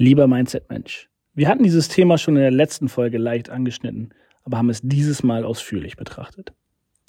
[0.00, 4.70] Lieber Mindset-Mensch, wir hatten dieses Thema schon in der letzten Folge leicht angeschnitten, aber haben
[4.70, 6.54] es dieses Mal ausführlich betrachtet.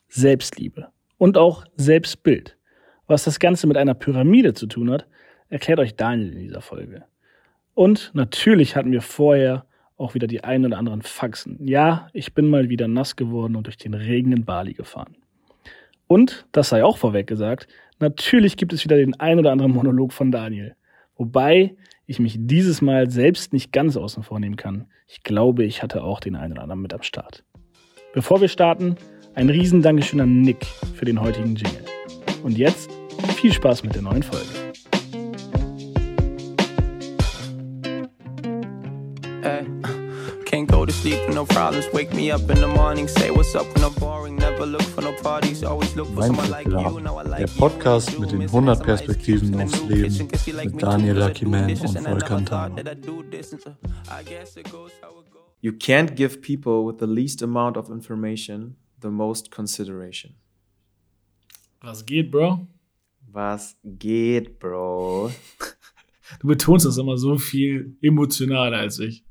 [0.09, 2.57] Selbstliebe und auch Selbstbild.
[3.07, 5.07] Was das Ganze mit einer Pyramide zu tun hat,
[5.47, 7.05] erklärt euch Daniel in dieser Folge.
[7.75, 9.65] Und natürlich hatten wir vorher
[9.95, 11.65] auch wieder die ein oder anderen Faxen.
[11.65, 15.15] Ja, ich bin mal wieder nass geworden und durch den Regen in Bali gefahren.
[16.07, 17.69] Und, das sei auch vorweg gesagt,
[17.99, 20.75] natürlich gibt es wieder den ein oder anderen Monolog von Daniel.
[21.15, 24.87] Wobei ich mich dieses Mal selbst nicht ganz außen vor nehmen kann.
[25.07, 27.43] Ich glaube, ich hatte auch den einen oder anderen mit am Start.
[28.13, 28.95] Bevor wir starten,
[29.33, 31.85] ein riesen Dankeschön an Nick für den heutigen Jingle.
[32.43, 32.91] Und jetzt
[33.35, 34.70] viel Spaß mit der neuen Folge.
[41.01, 41.87] Sleep no problems.
[41.93, 43.07] Wake me up in the morning.
[43.07, 44.35] Say what's up when I'm boring.
[44.35, 45.63] Never look for no parties.
[45.63, 46.99] Always look for someone like you.
[47.01, 52.05] Now I like Der Podcast mit den 100 Perspektiven aufs Leben mit Daniel Luckyman und
[52.05, 52.75] Volkan Tano.
[55.61, 60.35] You can't give people with the least amount of information the most consideration.
[61.81, 62.67] Was geht, Bro?
[63.31, 65.31] Was geht, Bro?
[66.39, 69.23] Du betonst das immer so viel emotionaler als ich.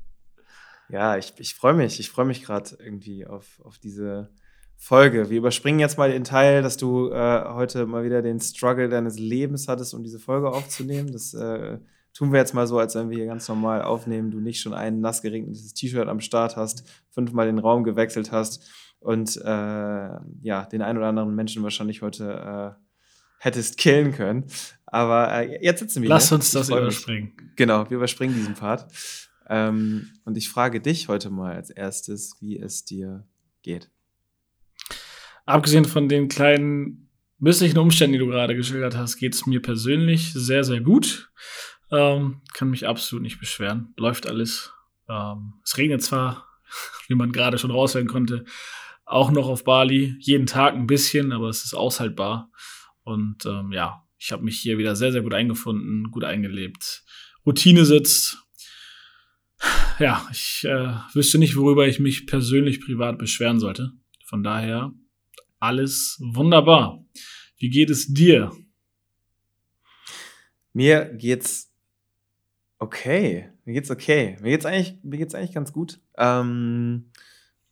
[0.91, 1.99] Ja, ich, ich freue mich.
[1.99, 4.29] Ich freue mich gerade irgendwie auf, auf diese
[4.77, 5.29] Folge.
[5.29, 9.17] Wir überspringen jetzt mal den Teil, dass du äh, heute mal wieder den Struggle deines
[9.19, 11.11] Lebens hattest, um diese Folge aufzunehmen.
[11.11, 11.77] Das äh,
[12.13, 14.31] tun wir jetzt mal so, als wenn wir hier ganz normal aufnehmen.
[14.31, 18.69] Du nicht schon ein nass geregnetes T-Shirt am Start hast, fünfmal den Raum gewechselt hast
[18.99, 19.49] und äh,
[20.41, 22.81] ja, den einen oder anderen Menschen wahrscheinlich heute äh,
[23.39, 24.45] hättest killen können.
[24.85, 26.35] Aber äh, jetzt sitzen wir Lass hier.
[26.35, 27.33] uns das überspringen.
[27.55, 28.87] Genau, wir überspringen diesen Part.
[29.49, 33.25] Ähm, und ich frage dich heute mal als erstes, wie es dir
[33.61, 33.89] geht.
[35.45, 40.31] Abgesehen von den kleinen misslichen Umständen, die du gerade geschildert hast, geht es mir persönlich
[40.33, 41.31] sehr, sehr gut.
[41.91, 43.93] Ähm, kann mich absolut nicht beschweren.
[43.97, 44.71] Läuft alles.
[45.09, 46.47] Ähm, es regnet zwar,
[47.07, 48.45] wie man gerade schon raushören konnte,
[49.05, 50.15] auch noch auf Bali.
[50.19, 52.49] Jeden Tag ein bisschen, aber es ist aushaltbar.
[53.03, 57.03] Und ähm, ja, ich habe mich hier wieder sehr, sehr gut eingefunden, gut eingelebt.
[57.45, 58.37] Routine sitzt.
[59.99, 63.91] Ja, ich äh, wüsste nicht, worüber ich mich persönlich privat beschweren sollte.
[64.25, 64.91] Von daher
[65.59, 67.05] alles wunderbar.
[67.57, 68.51] Wie geht es dir?
[70.73, 71.71] Mir geht's
[72.79, 73.51] okay.
[73.65, 74.37] Mir geht's okay.
[74.41, 75.99] Mir geht's eigentlich, mir geht's eigentlich ganz gut.
[76.17, 77.11] Ähm,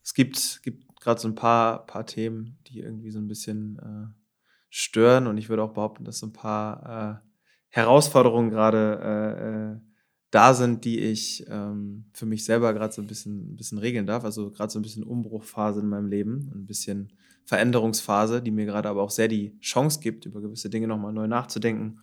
[0.04, 4.14] es gibt, gibt gerade so ein paar, paar Themen, die irgendwie so ein bisschen äh,
[4.70, 7.30] stören und ich würde auch behaupten, dass so ein paar äh,
[7.70, 9.89] Herausforderungen gerade äh, äh,
[10.32, 14.06] da sind, die ich ähm, für mich selber gerade so ein bisschen, ein bisschen regeln
[14.06, 14.24] darf.
[14.24, 17.14] Also gerade so ein bisschen Umbruchphase in meinem Leben, ein bisschen
[17.46, 21.28] Veränderungsphase, die mir gerade aber auch sehr die Chance gibt, über gewisse Dinge nochmal neu
[21.28, 22.00] nachzudenken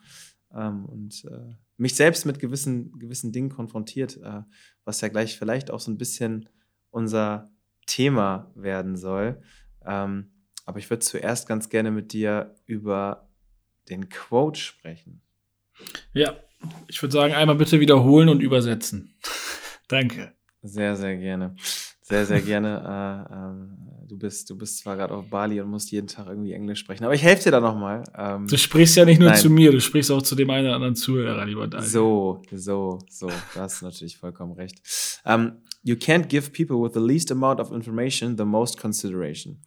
[0.52, 4.42] ähm, und äh, mich selbst mit gewissen, gewissen Dingen konfrontiert, äh,
[4.84, 6.48] was ja gleich vielleicht auch so ein bisschen
[6.90, 7.48] unser
[7.86, 9.40] Thema werden soll.
[9.84, 10.32] Ähm,
[10.64, 13.28] aber ich würde zuerst ganz gerne mit dir über
[13.88, 15.22] den Quote sprechen.
[16.12, 16.36] Ja,
[16.88, 19.14] ich würde sagen, einmal bitte wiederholen und übersetzen.
[19.88, 20.32] Danke.
[20.62, 21.54] Sehr, sehr gerne.
[22.02, 23.26] Sehr, sehr gerne.
[23.30, 23.76] äh, ähm,
[24.08, 27.04] du, bist, du bist zwar gerade auf Bali und musst jeden Tag irgendwie Englisch sprechen,
[27.04, 28.04] aber ich helfe dir da nochmal.
[28.16, 29.38] Ähm, Du sprichst ja nicht nur Nein.
[29.38, 31.88] zu mir, du sprichst auch zu dem einen oder anderen Zuhörer, lieber Daniel.
[31.88, 33.28] So, so, so.
[33.54, 34.80] Da hast du natürlich vollkommen recht.
[35.24, 39.62] Um, you can't give people with the least amount of information the most consideration.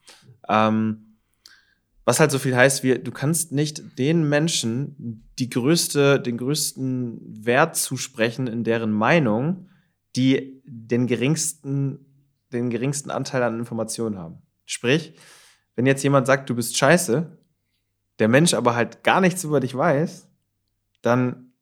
[0.47, 1.08] Um,
[2.05, 7.45] was halt so viel heißt, wie, du kannst nicht den Menschen die größte, den größten
[7.45, 9.69] Wert zusprechen in deren Meinung,
[10.15, 12.05] die den geringsten,
[12.51, 14.41] den geringsten Anteil an Informationen haben.
[14.65, 15.13] Sprich,
[15.75, 17.37] wenn jetzt jemand sagt, du bist scheiße,
[18.19, 20.29] der Mensch aber halt gar nichts über dich weiß,
[21.01, 21.53] dann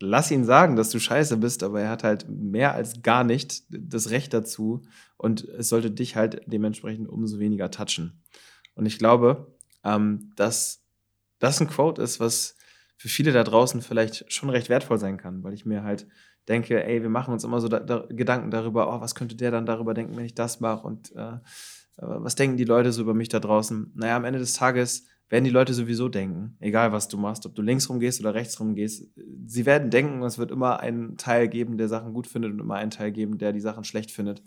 [0.00, 3.62] lass ihn sagen, dass du scheiße bist, aber er hat halt mehr als gar nicht
[3.70, 4.82] das Recht dazu
[5.16, 8.22] und es sollte dich halt dementsprechend umso weniger touchen.
[8.74, 10.84] Und ich glaube, ähm, dass
[11.38, 12.56] das ein Quote ist, was
[12.96, 16.06] für viele da draußen vielleicht schon recht wertvoll sein kann, weil ich mir halt
[16.48, 19.50] denke, ey, wir machen uns immer so da, da, Gedanken darüber, oh, was könnte der
[19.50, 21.38] dann darüber denken, wenn ich das mache und äh,
[21.96, 23.92] was denken die Leute so über mich da draußen?
[23.94, 27.54] Naja, am Ende des Tages werden die Leute sowieso denken, egal was du machst, ob
[27.54, 29.08] du links rumgehst oder rechts rumgehst.
[29.46, 32.76] Sie werden denken, es wird immer einen Teil geben, der Sachen gut findet und immer
[32.76, 34.42] einen Teil geben, der die Sachen schlecht findet.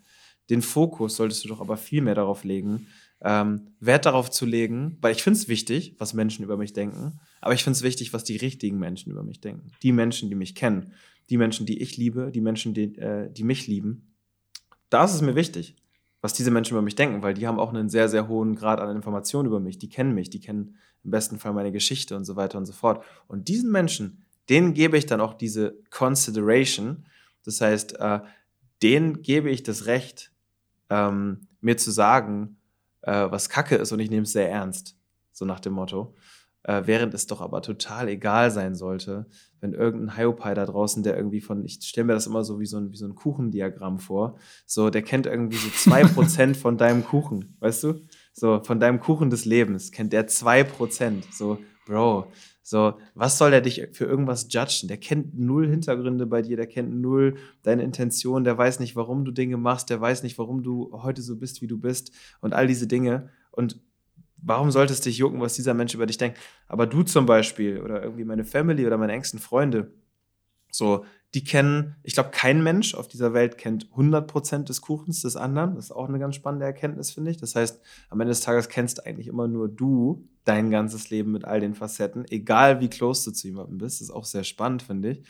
[0.50, 2.88] Den Fokus solltest du doch aber viel mehr darauf legen,
[3.23, 7.19] ähm, Wert darauf zu legen, weil ich finde es wichtig, was Menschen über mich denken,
[7.39, 9.71] aber ich finde es wichtig, was die richtigen Menschen über mich denken.
[9.83, 10.94] Die Menschen, die mich kennen,
[11.29, 14.13] die Menschen, die ich liebe, die Menschen, die, äh, die mich lieben.
[14.89, 15.75] Da ist es mir wichtig,
[16.21, 18.79] was diese Menschen über mich denken, weil die haben auch einen sehr, sehr hohen Grad
[18.79, 19.77] an Informationen über mich.
[19.77, 22.74] Die kennen mich, die kennen im besten Fall meine Geschichte und so weiter und so
[22.74, 23.03] fort.
[23.27, 27.06] Und diesen Menschen, denen gebe ich dann auch diese Consideration,
[27.44, 28.19] Das heißt, äh,
[28.83, 30.31] denen gebe ich das Recht,
[30.89, 32.57] ähm, mir zu sagen,
[33.01, 34.98] äh, was Kacke ist und ich nehme es sehr ernst.
[35.31, 36.15] So nach dem Motto.
[36.63, 39.25] Äh, während es doch aber total egal sein sollte,
[39.62, 42.68] wenn irgendein Hyopai da draußen, der irgendwie von, ich stelle mir das immer so wie
[42.68, 44.38] so ein, wie so ein Kuchendiagramm vor,
[44.68, 48.01] so, der kennt irgendwie so zwei Prozent von deinem Kuchen, weißt du?
[48.33, 51.25] So, von deinem Kuchen des Lebens kennt der zwei Prozent.
[51.33, 51.57] So,
[51.88, 52.27] Bro,
[52.63, 54.87] so, was soll der dich für irgendwas judgen?
[54.87, 59.25] Der kennt null Hintergründe bei dir, der kennt null deine Intention, der weiß nicht, warum
[59.25, 62.53] du Dinge machst, der weiß nicht, warum du heute so bist, wie du bist und
[62.53, 63.29] all diese Dinge.
[63.51, 63.79] Und
[64.37, 66.37] warum sollte es dich jucken, was dieser Mensch über dich denkt?
[66.67, 69.91] Aber du zum Beispiel oder irgendwie meine Family oder meine engsten Freunde,
[70.71, 75.37] so, die kennen, ich glaube, kein Mensch auf dieser Welt kennt 100% des Kuchens des
[75.37, 75.75] anderen.
[75.75, 77.37] Das ist auch eine ganz spannende Erkenntnis, finde ich.
[77.37, 77.79] Das heißt,
[78.09, 81.73] am Ende des Tages kennst eigentlich immer nur du dein ganzes Leben mit all den
[81.73, 84.01] Facetten, egal wie close du zu jemandem bist.
[84.01, 85.23] Das ist auch sehr spannend, finde ich.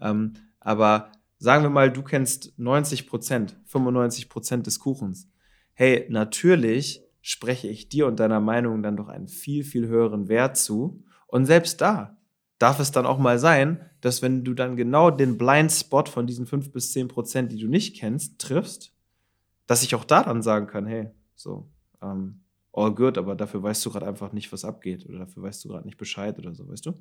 [0.00, 5.30] Ähm, aber sagen wir mal, du kennst 90%, 95% des Kuchens.
[5.74, 10.56] Hey, natürlich spreche ich dir und deiner Meinung dann doch einen viel, viel höheren Wert
[10.56, 11.04] zu.
[11.28, 12.15] Und selbst da
[12.58, 16.26] darf es dann auch mal sein, dass wenn du dann genau den Blind Spot von
[16.26, 18.92] diesen fünf bis zehn Prozent, die du nicht kennst, triffst,
[19.66, 21.68] dass ich auch da dann sagen kann, hey, so,
[22.02, 22.40] ähm,
[22.72, 25.68] all good, aber dafür weißt du gerade einfach nicht, was abgeht oder dafür weißt du
[25.68, 26.94] gerade nicht Bescheid oder so, weißt du?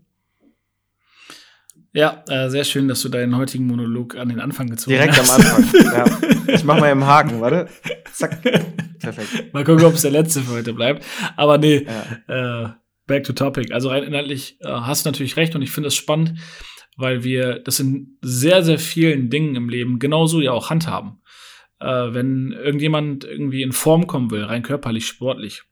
[1.93, 5.37] Ja, äh, sehr schön, dass du deinen heutigen Monolog an den Anfang gezogen Direkt hast.
[5.37, 6.45] Direkt am Anfang.
[6.47, 6.53] ja.
[6.53, 7.67] Ich mach mal im Haken, warte.
[8.13, 8.41] Zack.
[8.99, 9.53] Perfekt.
[9.53, 11.05] Mal gucken, ob es der letzte für heute bleibt.
[11.35, 11.85] Aber nee,
[12.27, 12.65] ja.
[12.65, 12.69] äh,
[13.07, 13.73] back to topic.
[13.73, 16.39] Also rein inhaltlich äh, hast du natürlich recht und ich finde es spannend,
[16.97, 21.19] weil wir das in sehr, sehr vielen Dingen im Leben genauso ja auch handhaben.
[21.79, 25.63] Äh, wenn irgendjemand irgendwie in Form kommen will, rein körperlich, sportlich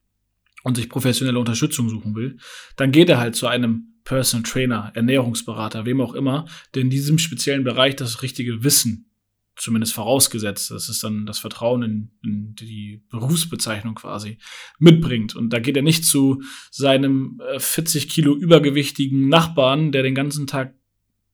[0.64, 2.38] und sich professionelle Unterstützung suchen will,
[2.76, 7.20] dann geht er halt zu einem Personal Trainer, Ernährungsberater, wem auch immer, der in diesem
[7.20, 9.13] speziellen Bereich das richtige Wissen
[9.56, 14.38] zumindest vorausgesetzt, das ist dann das Vertrauen in, in, die Berufsbezeichnung quasi,
[14.80, 15.36] mitbringt.
[15.36, 16.42] Und da geht er nicht zu
[16.72, 20.76] seinem 40 äh, Kilo übergewichtigen Nachbarn, der den ganzen Tag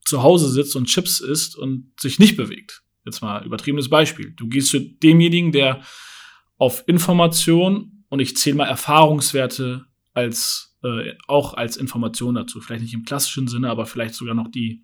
[0.05, 2.83] zu Hause sitzt und Chips isst und sich nicht bewegt.
[3.05, 4.31] Jetzt mal übertriebenes Beispiel.
[4.31, 5.81] Du gehst zu demjenigen, der
[6.57, 12.59] auf Information und ich zähle mal Erfahrungswerte als äh, auch als Information dazu.
[12.59, 14.83] Vielleicht nicht im klassischen Sinne, aber vielleicht sogar noch die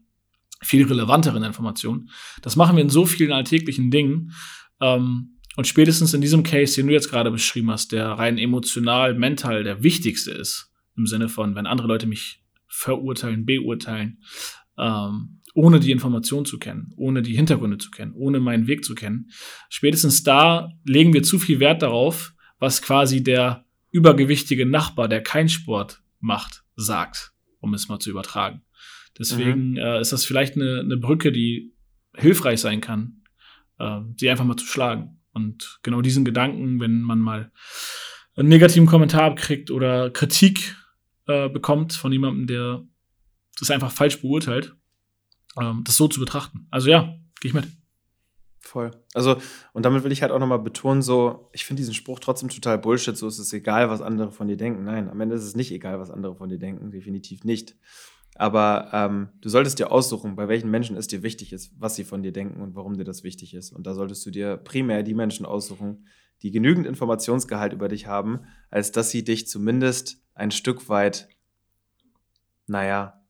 [0.66, 2.10] viel relevanteren Informationen.
[2.42, 4.32] Das machen wir in so vielen alltäglichen Dingen.
[4.82, 9.14] Ähm, und spätestens in diesem Case, den du jetzt gerade beschrieben hast, der rein emotional,
[9.14, 14.22] mental der wichtigste ist, im Sinne von, wenn andere Leute mich verurteilen, beurteilen,
[14.78, 18.96] ähm, ohne die Information zu kennen, ohne die Hintergründe zu kennen, ohne meinen Weg zu
[18.96, 19.30] kennen.
[19.70, 25.48] Spätestens da legen wir zu viel Wert darauf, was quasi der übergewichtige Nachbar, der keinen
[25.48, 27.35] Sport macht, sagt,
[27.66, 28.62] um es mal zu übertragen.
[29.18, 29.78] Deswegen mhm.
[29.78, 31.74] äh, ist das vielleicht eine, eine Brücke, die
[32.16, 33.24] hilfreich sein kann,
[33.80, 35.22] äh, sie einfach mal zu schlagen.
[35.34, 37.52] Und genau diesen Gedanken, wenn man mal
[38.36, 40.78] einen negativen Kommentar kriegt oder Kritik
[41.28, 42.84] äh, bekommt von jemandem, der
[43.60, 44.76] das einfach falsch beurteilt,
[45.60, 46.68] ähm, das so zu betrachten.
[46.72, 47.66] Also ja, gehe ich mit.
[48.66, 48.90] Voll.
[49.14, 49.38] Also,
[49.74, 52.80] und damit will ich halt auch nochmal betonen, so, ich finde diesen Spruch trotzdem total
[52.80, 54.84] Bullshit, so ist es egal, was andere von dir denken.
[54.84, 57.76] Nein, am Ende ist es nicht egal, was andere von dir denken, definitiv nicht.
[58.34, 62.04] Aber ähm, du solltest dir aussuchen, bei welchen Menschen es dir wichtig ist, was sie
[62.04, 63.72] von dir denken und warum dir das wichtig ist.
[63.72, 66.08] Und da solltest du dir primär die Menschen aussuchen,
[66.42, 68.42] die genügend Informationsgehalt über dich haben,
[68.72, 71.30] als dass sie dich zumindest ein Stück weit,
[72.66, 73.25] naja,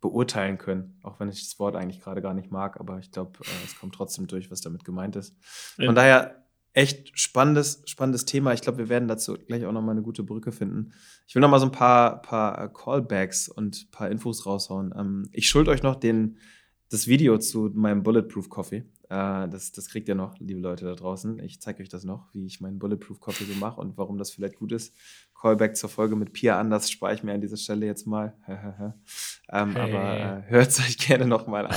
[0.00, 0.98] beurteilen können.
[1.02, 3.78] Auch wenn ich das Wort eigentlich gerade gar nicht mag, aber ich glaube, äh, es
[3.78, 5.36] kommt trotzdem durch, was damit gemeint ist.
[5.76, 5.92] Von ja.
[5.92, 8.52] daher echt spannendes, spannendes Thema.
[8.52, 10.92] Ich glaube, wir werden dazu gleich auch nochmal eine gute Brücke finden.
[11.26, 14.94] Ich will nochmal so ein paar, paar Callbacks und ein paar Infos raushauen.
[14.96, 16.38] Ähm, ich schuld euch noch den,
[16.88, 18.84] das Video zu meinem Bulletproof Coffee.
[19.08, 21.40] Äh, das, das kriegt ihr noch, liebe Leute da draußen.
[21.40, 24.30] Ich zeige euch das noch, wie ich meinen Bulletproof Coffee so mache und warum das
[24.30, 24.94] vielleicht gut ist.
[25.40, 28.34] Callback zur Folge mit Pia Anders spare ich mir an dieser Stelle jetzt mal.
[28.48, 29.94] ähm, hey.
[29.94, 31.76] Aber äh, hört es euch gerne nochmal an.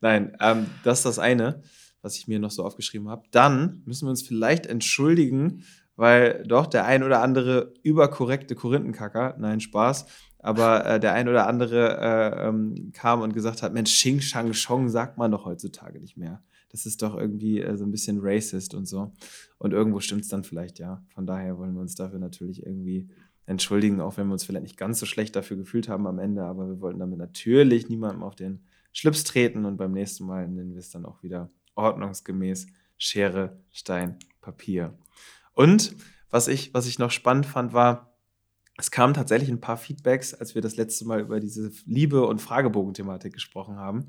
[0.00, 1.62] Nein, ähm, das ist das eine
[2.04, 3.22] was ich mir noch so aufgeschrieben habe.
[3.30, 5.64] Dann müssen wir uns vielleicht entschuldigen,
[5.96, 10.06] weil doch der ein oder andere überkorrekte Korinthenkacker, nein, Spaß,
[10.38, 14.52] aber äh, der ein oder andere äh, ähm, kam und gesagt hat, Mensch, Xing Shang
[14.52, 16.42] Chong sagt man doch heutzutage nicht mehr.
[16.74, 19.12] Das ist doch irgendwie äh, so ein bisschen racist und so.
[19.58, 21.04] Und irgendwo stimmt es dann vielleicht, ja.
[21.14, 23.08] Von daher wollen wir uns dafür natürlich irgendwie
[23.46, 26.42] entschuldigen, auch wenn wir uns vielleicht nicht ganz so schlecht dafür gefühlt haben am Ende,
[26.42, 30.72] aber wir wollten damit natürlich niemandem auf den Schlips treten und beim nächsten Mal nennen
[30.72, 32.66] wir es dann auch wieder ordnungsgemäß
[32.98, 34.98] Schere, Stein, Papier.
[35.52, 35.94] Und
[36.28, 38.16] was ich, was ich noch spannend fand, war,
[38.78, 42.42] es kamen tatsächlich ein paar Feedbacks, als wir das letzte Mal über diese Liebe- und
[42.42, 44.06] Fragebogen-Thematik gesprochen haben,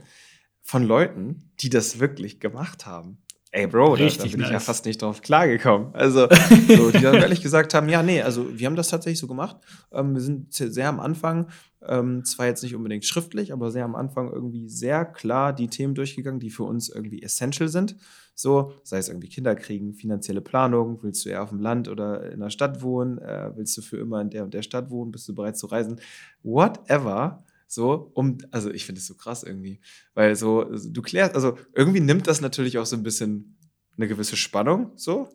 [0.66, 3.20] von Leuten, die das wirklich gemacht haben.
[3.52, 4.48] Ey, Bro, da, da bin nice.
[4.48, 5.94] ich ja fast nicht drauf klargekommen.
[5.94, 6.28] Also,
[6.68, 9.58] so, die dann ehrlich gesagt haben, ja, nee, also wir haben das tatsächlich so gemacht.
[9.94, 11.48] Ähm, wir sind sehr am Anfang,
[11.88, 15.96] ähm, zwar jetzt nicht unbedingt schriftlich, aber sehr am Anfang irgendwie sehr klar die Themen
[15.96, 17.96] durchgegangen, die für uns irgendwie essential sind.
[18.34, 22.30] So, sei es irgendwie Kinder kriegen, finanzielle Planung, willst du eher auf dem Land oder
[22.32, 25.12] in der Stadt wohnen, äh, willst du für immer in der und der Stadt wohnen,
[25.12, 26.02] bist du bereit zu reisen,
[26.44, 27.45] whatever.
[27.68, 29.82] So, um, also ich finde es so krass irgendwie.
[30.14, 33.58] Weil so, also du klärst, also irgendwie nimmt das natürlich auch so ein bisschen
[33.98, 35.30] eine gewisse Spannung, so.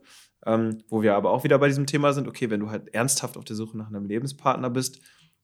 [0.46, 3.36] Ähm, wo wir aber auch wieder bei diesem Thema sind, okay, wenn du halt ernsthaft
[3.36, 5.00] auf der Suche nach einem Lebenspartner bist,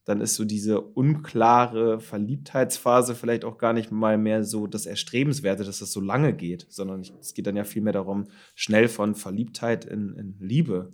[0.07, 5.65] dann ist so diese unklare Verliebtheitsphase vielleicht auch gar nicht mal mehr so das Erstrebenswerte,
[5.65, 9.85] dass das so lange geht, sondern es geht dann ja vielmehr darum, schnell von Verliebtheit
[9.85, 10.93] in, in Liebe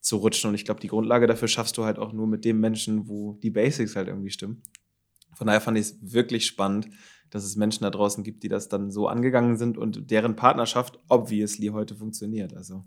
[0.00, 0.48] zu rutschen.
[0.48, 3.34] Und ich glaube, die Grundlage dafür schaffst du halt auch nur mit dem Menschen, wo
[3.42, 4.62] die Basics halt irgendwie stimmen.
[5.42, 6.88] Von daher fand ich es wirklich spannend,
[7.30, 11.00] dass es Menschen da draußen gibt, die das dann so angegangen sind und deren Partnerschaft
[11.08, 12.54] obviously heute funktioniert.
[12.54, 12.84] Also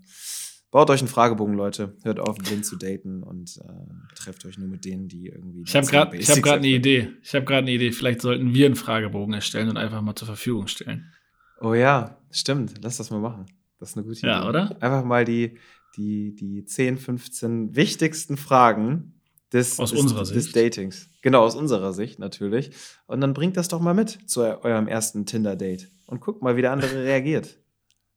[0.70, 1.98] baut euch einen Fragebogen, Leute.
[2.02, 5.64] Hört auf, blind zu daten und äh, trefft euch nur mit denen, die irgendwie.
[5.66, 7.10] Ich habe gerade hab eine Idee.
[7.22, 7.92] Ich habe gerade eine Idee.
[7.92, 11.12] Vielleicht sollten wir einen Fragebogen erstellen und einfach mal zur Verfügung stellen.
[11.60, 12.76] Oh ja, stimmt.
[12.82, 13.44] Lass das mal machen.
[13.78, 14.28] Das ist eine gute Idee.
[14.28, 14.74] Ja, oder?
[14.80, 15.58] Einfach mal die,
[15.98, 19.12] die, die 10, 15 wichtigsten Fragen
[19.52, 20.56] des, aus des, unserer des Sicht.
[20.56, 21.08] Datings.
[21.22, 22.70] Genau, aus unserer Sicht natürlich.
[23.06, 26.62] Und dann bringt das doch mal mit zu eurem ersten Tinder-Date und guckt mal, wie
[26.62, 27.58] der andere reagiert.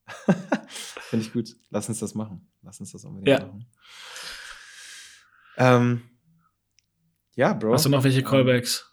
[0.68, 1.56] Finde ich gut.
[1.70, 2.48] Lass uns das machen.
[2.62, 3.46] Lass uns das unbedingt ja.
[3.46, 3.66] machen.
[5.56, 6.02] Ähm,
[7.36, 7.74] ja, Bro.
[7.74, 8.89] Hast du noch welche Callbacks?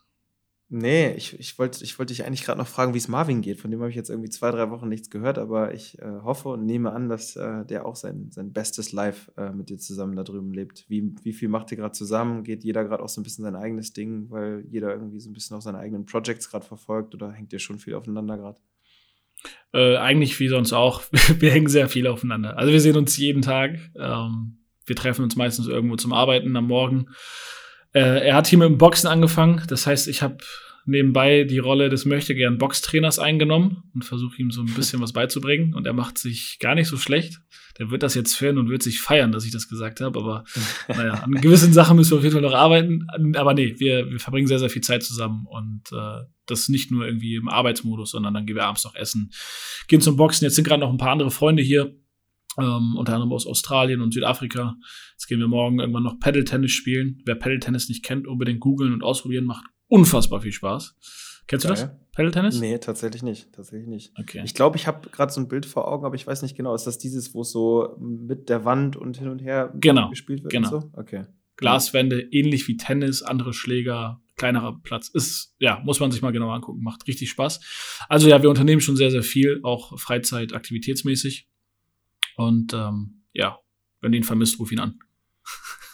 [0.70, 3.62] Nee, ich, ich wollte ich wollt dich eigentlich gerade noch fragen, wie es Marvin geht.
[3.62, 6.50] Von dem habe ich jetzt irgendwie zwei, drei Wochen nichts gehört, aber ich äh, hoffe
[6.50, 10.18] und nehme an, dass äh, der auch sein, sein bestes Live äh, mit dir zusammen
[10.18, 10.84] da drüben lebt.
[10.90, 12.44] Wie, wie viel macht ihr gerade zusammen?
[12.44, 15.34] Geht jeder gerade auch so ein bisschen sein eigenes Ding, weil jeder irgendwie so ein
[15.34, 18.60] bisschen auch seine eigenen Projects gerade verfolgt oder hängt ihr schon viel aufeinander gerade?
[19.74, 21.02] Äh, eigentlich wie sonst auch.
[21.40, 22.58] wir hängen sehr viel aufeinander.
[22.58, 23.80] Also wir sehen uns jeden Tag.
[23.96, 27.08] Ähm, wir treffen uns meistens irgendwo zum Arbeiten am Morgen.
[27.94, 29.64] Äh, er hat hier mit dem Boxen angefangen.
[29.68, 30.38] Das heißt, ich habe
[30.88, 35.76] nebenbei die Rolle des möchtegern Boxtrainers eingenommen und versuche ihm so ein bisschen was beizubringen.
[35.76, 37.40] Und er macht sich gar nicht so schlecht.
[37.78, 40.18] Der wird das jetzt hören und wird sich feiern, dass ich das gesagt habe.
[40.18, 40.44] Aber
[40.88, 43.06] naja, an gewissen Sachen müssen wir auf jeden Fall noch arbeiten.
[43.36, 45.46] Aber nee, wir, wir verbringen sehr, sehr viel Zeit zusammen.
[45.50, 49.32] Und äh, das nicht nur irgendwie im Arbeitsmodus, sondern dann gehen wir abends noch essen,
[49.88, 50.46] gehen zum Boxen.
[50.46, 51.94] Jetzt sind gerade noch ein paar andere Freunde hier
[52.58, 54.76] ähm, unter anderem aus Australien und Südafrika.
[55.14, 57.22] Jetzt gehen wir morgen irgendwann noch Paddle-Tennis spielen.
[57.26, 60.96] Wer Paddle-Tennis nicht kennt, unbedingt googeln und ausprobieren, macht unfassbar viel Spaß.
[61.48, 61.90] Kennst du das?
[62.12, 62.60] Paddle-Tennis?
[62.60, 63.54] Nee, tatsächlich nicht.
[63.54, 64.12] Tatsächlich nicht.
[64.20, 64.42] Okay.
[64.44, 66.76] Ich glaube, ich habe gerade so ein Bild vor Augen, aber ich weiß nicht genau.
[66.76, 70.44] Ist das dieses, wo es so mit der Wand und hin und her genau, gespielt
[70.44, 70.52] wird?
[70.52, 70.70] Genau.
[70.70, 70.92] So?
[70.94, 71.26] Okay.
[71.56, 75.10] Glaswände, ähnlich wie Tennis, andere Schläger, kleinerer Platz.
[75.10, 76.84] Ist, ja, muss man sich mal genau angucken.
[76.84, 77.60] Macht richtig Spaß.
[78.10, 81.48] Also ja, wir unternehmen schon sehr, sehr viel, auch Freizeit, aktivitätsmäßig.
[82.38, 83.60] Und ähm, ja,
[84.00, 85.00] wenn du ihn vermisst, ruf ihn an.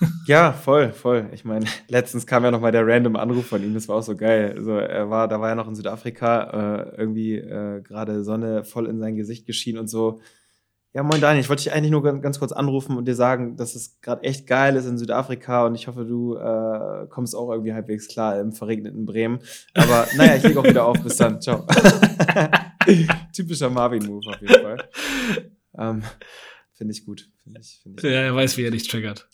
[0.28, 1.30] ja, voll, voll.
[1.34, 4.04] Ich meine, letztens kam ja noch mal der random Anruf von ihm, das war auch
[4.04, 4.54] so geil.
[4.58, 8.88] Also er war, da war er noch in Südafrika, äh, irgendwie äh, gerade Sonne voll
[8.88, 10.20] in sein Gesicht geschienen und so.
[10.94, 13.74] Ja, moin Daniel, ich wollte dich eigentlich nur ganz kurz anrufen und dir sagen, dass
[13.74, 17.74] es gerade echt geil ist in Südafrika und ich hoffe, du äh, kommst auch irgendwie
[17.74, 19.40] halbwegs klar im verregneten Bremen.
[19.74, 21.02] Aber naja, ich lege auch wieder auf.
[21.02, 21.42] Bis dann.
[21.42, 21.66] Ciao.
[23.34, 24.78] Typischer Marvin-Move auf jeden Fall.
[25.78, 26.04] Ähm,
[26.74, 27.30] Finde ich gut.
[27.44, 29.28] Find ich, find ich ja, er weiß, wie er dich triggert.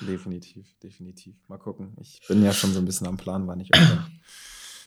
[0.00, 1.36] Definitiv, definitiv.
[1.48, 1.96] Mal gucken.
[2.00, 3.70] Ich bin ja schon so ein bisschen am Plan, wann ich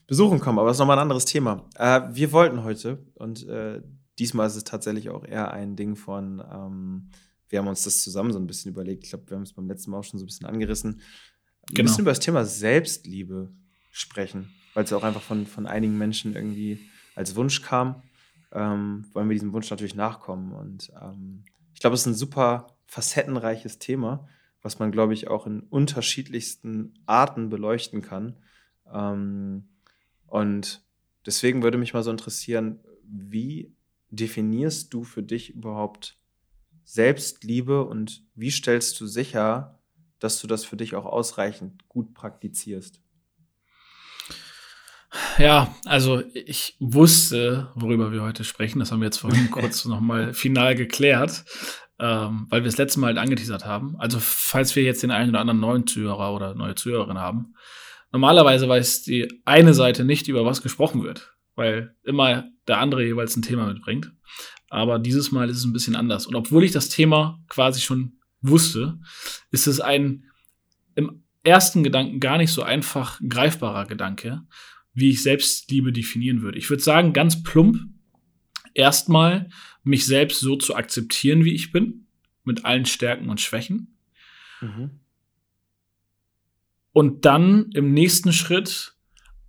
[0.05, 1.67] besuchen komme, aber das ist nochmal ein anderes Thema.
[1.75, 3.81] Äh, wir wollten heute, und äh,
[4.19, 7.09] diesmal ist es tatsächlich auch eher ein Ding von, ähm,
[7.49, 9.03] wir haben uns das zusammen so ein bisschen überlegt.
[9.05, 10.95] Ich glaube, wir haben es beim letzten Mal auch schon so ein bisschen angerissen.
[10.95, 11.01] Ein
[11.75, 11.87] Genau.
[11.89, 13.51] bisschen über das Thema Selbstliebe
[13.91, 16.79] sprechen, weil es auch einfach von, von einigen Menschen irgendwie
[17.15, 18.03] als Wunsch kam.
[18.51, 20.53] Ähm, wollen wir diesem Wunsch natürlich nachkommen.
[20.53, 24.27] Und ähm, ich glaube, es ist ein super facettenreiches Thema,
[24.61, 28.37] was man, glaube ich, auch in unterschiedlichsten Arten beleuchten kann.
[28.91, 29.67] Ähm,
[30.25, 30.81] und
[31.25, 33.73] deswegen würde mich mal so interessieren, wie
[34.09, 36.17] definierst du für dich überhaupt
[36.83, 39.77] Selbstliebe und wie stellst du sicher,
[40.19, 43.01] dass du das für dich auch ausreichend gut praktizierst?
[45.37, 48.79] Ja, also ich wusste, worüber wir heute sprechen.
[48.79, 51.45] Das haben wir jetzt vorhin kurz nochmal final geklärt,
[51.99, 53.95] ähm, weil wir das letzte Mal halt angeteasert haben.
[53.99, 57.53] Also falls wir jetzt den einen oder anderen neuen Zuhörer oder neue Zuhörerin haben.
[58.11, 63.35] Normalerweise weiß die eine Seite nicht, über was gesprochen wird, weil immer der andere jeweils
[63.35, 64.11] ein Thema mitbringt.
[64.69, 66.25] Aber dieses Mal ist es ein bisschen anders.
[66.25, 68.99] Und obwohl ich das Thema quasi schon wusste,
[69.51, 70.25] ist es ein
[70.95, 74.41] im ersten Gedanken gar nicht so einfach greifbarer Gedanke,
[74.97, 76.57] wie ich Selbstliebe definieren würde.
[76.57, 77.77] Ich würde sagen, ganz plump,
[78.73, 79.47] erstmal
[79.83, 82.07] mich selbst so zu akzeptieren, wie ich bin,
[82.43, 83.95] mit allen Stärken und Schwächen.
[84.59, 84.89] Mhm.
[86.93, 88.95] Und dann im nächsten Schritt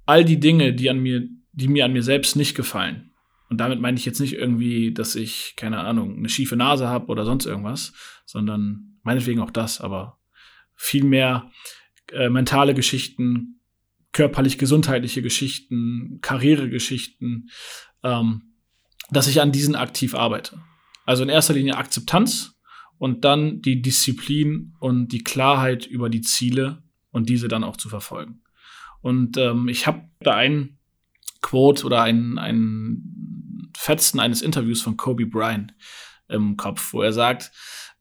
[0.05, 3.15] all die Dinge, die an mir, die mir an mir selbst nicht gefallen.
[3.49, 7.07] Und damit meine ich jetzt nicht irgendwie, dass ich, keine Ahnung, eine schiefe Nase habe
[7.07, 7.95] oder sonst irgendwas,
[8.27, 10.19] sondern meinetwegen auch das, aber
[10.75, 11.51] vielmehr
[12.13, 13.58] äh, mentale Geschichten,
[14.13, 17.51] körperlich gesundheitliche Geschichten, Karrieregeschichten,
[18.03, 18.43] ähm,
[19.11, 20.61] dass ich an diesen aktiv arbeite.
[21.05, 22.59] Also in erster Linie Akzeptanz
[22.99, 27.89] und dann die Disziplin und die Klarheit über die Ziele und diese dann auch zu
[27.89, 28.43] verfolgen.
[29.01, 30.79] Und ähm, ich habe da ein
[31.41, 35.75] Quote oder ein, ein Fetzen eines Interviews von Kobe Bryant
[36.29, 37.53] im Kopf, wo er sagt,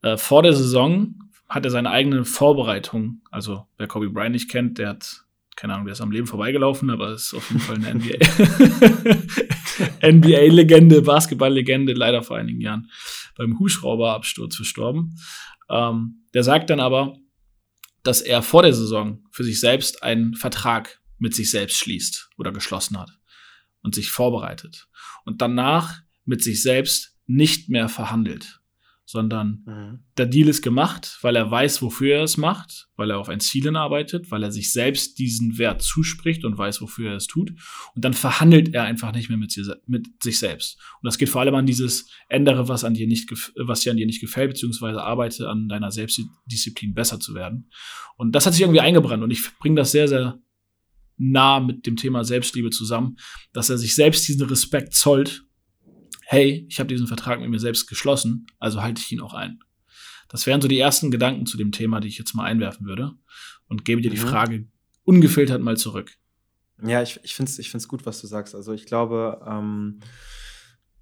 [0.02, 1.14] äh, vor der Saison
[1.48, 3.22] hat er seine eigene Vorbereitung.
[3.30, 5.24] Also wer Kobe Bryant nicht kennt, der hat
[5.58, 8.16] keine Ahnung, der ist am Leben vorbeigelaufen, aber ist auf jeden Fall eine NBA.
[10.08, 12.88] NBA-Legende, Basketball-Legende, leider vor einigen Jahren
[13.36, 15.18] beim Hubschrauberabsturz verstorben.
[15.68, 17.16] Ähm, der sagt dann aber,
[18.04, 22.52] dass er vor der Saison für sich selbst einen Vertrag mit sich selbst schließt oder
[22.52, 23.18] geschlossen hat
[23.82, 24.86] und sich vorbereitet
[25.24, 28.57] und danach mit sich selbst nicht mehr verhandelt
[29.10, 29.98] sondern mhm.
[30.18, 33.40] der Deal ist gemacht, weil er weiß, wofür er es macht, weil er auf ein
[33.40, 37.52] Ziel hinarbeitet, weil er sich selbst diesen Wert zuspricht und weiß, wofür er es tut.
[37.94, 40.76] Und dann verhandelt er einfach nicht mehr mit, sich, mit sich selbst.
[41.00, 43.96] Und das geht vor allem an dieses ändere, was an dir nicht, was dir an
[43.96, 47.70] dir nicht gefällt, beziehungsweise arbeite an deiner Selbstdisziplin besser zu werden.
[48.18, 50.38] Und das hat sich irgendwie eingebrannt und ich bringe das sehr, sehr
[51.16, 53.16] nah mit dem Thema Selbstliebe zusammen,
[53.54, 55.47] dass er sich selbst diesen Respekt zollt
[56.30, 59.60] hey, ich habe diesen Vertrag mit mir selbst geschlossen, also halte ich ihn auch ein.
[60.28, 63.12] Das wären so die ersten Gedanken zu dem Thema, die ich jetzt mal einwerfen würde
[63.66, 64.28] und gebe dir die mhm.
[64.28, 64.66] Frage
[65.04, 66.18] ungefiltert mal zurück.
[66.82, 68.54] Ja, ich, ich finde es ich find's gut, was du sagst.
[68.54, 70.00] Also ich glaube, ähm,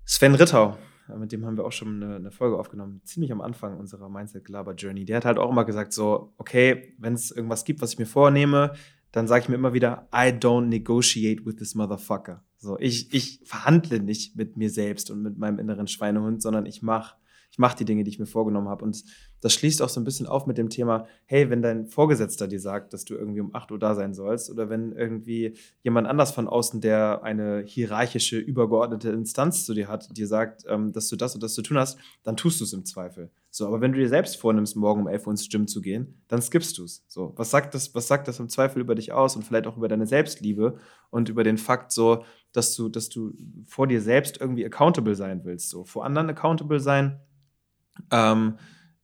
[0.05, 0.79] Sven Rittau,
[1.19, 5.07] mit dem haben wir auch schon eine, eine Folge aufgenommen, ziemlich am Anfang unserer Mindset-Glaber-Journey.
[5.07, 8.07] Der hat halt auch immer gesagt, so, okay, wenn es irgendwas gibt, was ich mir
[8.07, 8.75] vornehme,
[9.11, 12.45] dann sage ich mir immer wieder, I don't negotiate with this motherfucker.
[12.59, 16.83] So, ich, ich verhandle nicht mit mir selbst und mit meinem inneren Schweinehund, sondern ich
[16.83, 17.17] mache
[17.57, 18.85] ich mache die Dinge, die ich mir vorgenommen habe.
[18.85, 19.03] Und
[19.41, 22.61] das schließt auch so ein bisschen auf mit dem Thema, hey, wenn dein Vorgesetzter dir
[22.61, 26.33] sagt, dass du irgendwie um 8 Uhr da sein sollst, oder wenn irgendwie jemand anders
[26.33, 31.17] von außen, der eine hierarchische, übergeordnete Instanz zu dir hat, dir sagt, ähm, dass du
[31.17, 33.31] das und das zu tun hast, dann tust du es im Zweifel.
[33.51, 36.21] So, aber wenn du dir selbst vornimmst, morgen um 11 Uhr ins Gym zu gehen,
[36.29, 37.07] dann skippst du es.
[37.09, 39.79] So, was sagt das, was sagt das im Zweifel über dich aus und vielleicht auch
[39.79, 40.77] über deine Selbstliebe
[41.09, 43.33] und über den Fakt so, dass du, dass du
[43.65, 45.71] vor dir selbst irgendwie accountable sein willst.
[45.71, 47.21] So, vor anderen accountable sein,
[48.11, 48.59] ähm,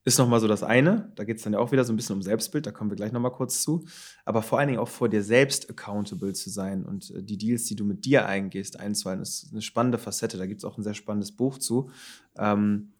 [0.05, 1.13] ist nochmal so das eine.
[1.15, 2.97] Da geht es dann ja auch wieder so ein bisschen um Selbstbild, da kommen wir
[2.97, 3.85] gleich nochmal kurz zu.
[4.25, 7.65] Aber vor allen Dingen auch vor dir selbst accountable zu sein und äh, die Deals,
[7.65, 10.39] die du mit dir eingehst, einzuhalten, ist eine spannende Facette.
[10.39, 11.91] Da gibt es auch ein sehr spannendes Buch zu.
[12.37, 12.93] Ähm,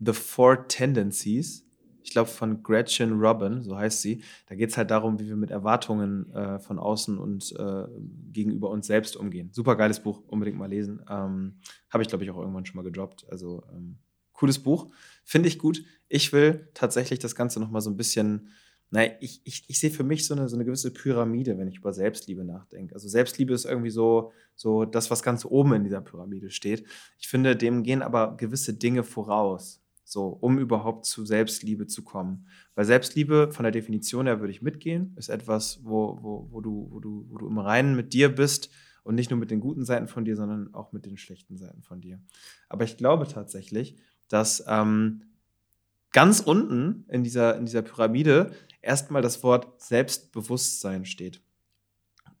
[0.00, 1.64] The Four Tendencies.
[2.02, 4.22] Ich glaube, von Gretchen Robin, so heißt sie.
[4.46, 7.84] Da geht es halt darum, wie wir mit Erwartungen äh, von außen und äh,
[8.30, 9.48] gegenüber uns selbst umgehen.
[9.52, 11.02] Super geiles Buch, unbedingt mal lesen.
[11.08, 11.54] Ähm,
[11.88, 13.24] Habe ich, glaube ich, auch irgendwann schon mal gedroppt.
[13.30, 13.96] Also ähm,
[14.44, 14.90] cooles Buch.
[15.24, 15.84] Finde ich gut.
[16.08, 18.48] Ich will tatsächlich das Ganze nochmal so ein bisschen,
[18.90, 21.78] naja, ich, ich, ich sehe für mich so eine, so eine gewisse Pyramide, wenn ich
[21.78, 22.94] über Selbstliebe nachdenke.
[22.94, 26.84] Also Selbstliebe ist irgendwie so, so das, was ganz oben in dieser Pyramide steht.
[27.18, 29.80] Ich finde, dem gehen aber gewisse Dinge voraus.
[30.06, 32.46] So, um überhaupt zu Selbstliebe zu kommen.
[32.74, 36.88] Weil Selbstliebe von der Definition her würde ich mitgehen, ist etwas, wo, wo, wo, du,
[36.90, 38.68] wo, du, wo du im Reinen mit dir bist
[39.02, 41.82] und nicht nur mit den guten Seiten von dir, sondern auch mit den schlechten Seiten
[41.82, 42.20] von dir.
[42.68, 43.96] Aber ich glaube tatsächlich,
[44.28, 45.22] dass ähm,
[46.12, 51.42] ganz unten in dieser, in dieser Pyramide erstmal das Wort Selbstbewusstsein steht.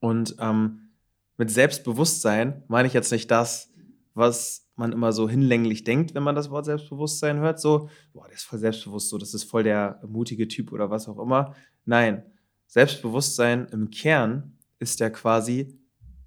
[0.00, 0.90] Und ähm,
[1.36, 3.70] mit Selbstbewusstsein meine ich jetzt nicht das,
[4.14, 8.34] was man immer so hinlänglich denkt, wenn man das Wort Selbstbewusstsein hört, so, boah, der
[8.34, 11.54] ist voll selbstbewusst, so, das ist voll der mutige Typ oder was auch immer.
[11.84, 12.24] Nein,
[12.66, 15.78] Selbstbewusstsein im Kern ist ja quasi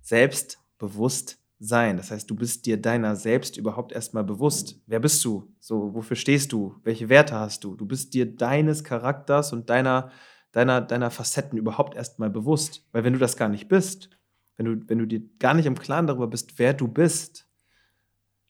[0.02, 1.98] selbstbewusst sein.
[1.98, 4.82] Das heißt, du bist dir deiner selbst überhaupt erstmal bewusst.
[4.86, 5.54] Wer bist du?
[5.60, 6.76] So, wofür stehst du?
[6.84, 7.76] Welche Werte hast du?
[7.76, 10.12] Du bist dir deines Charakters und deiner,
[10.52, 12.88] deiner, deiner Facetten überhaupt erstmal bewusst.
[12.92, 14.10] Weil wenn du das gar nicht bist,
[14.56, 17.48] wenn du, wenn du dir gar nicht im Klaren darüber bist, wer du bist,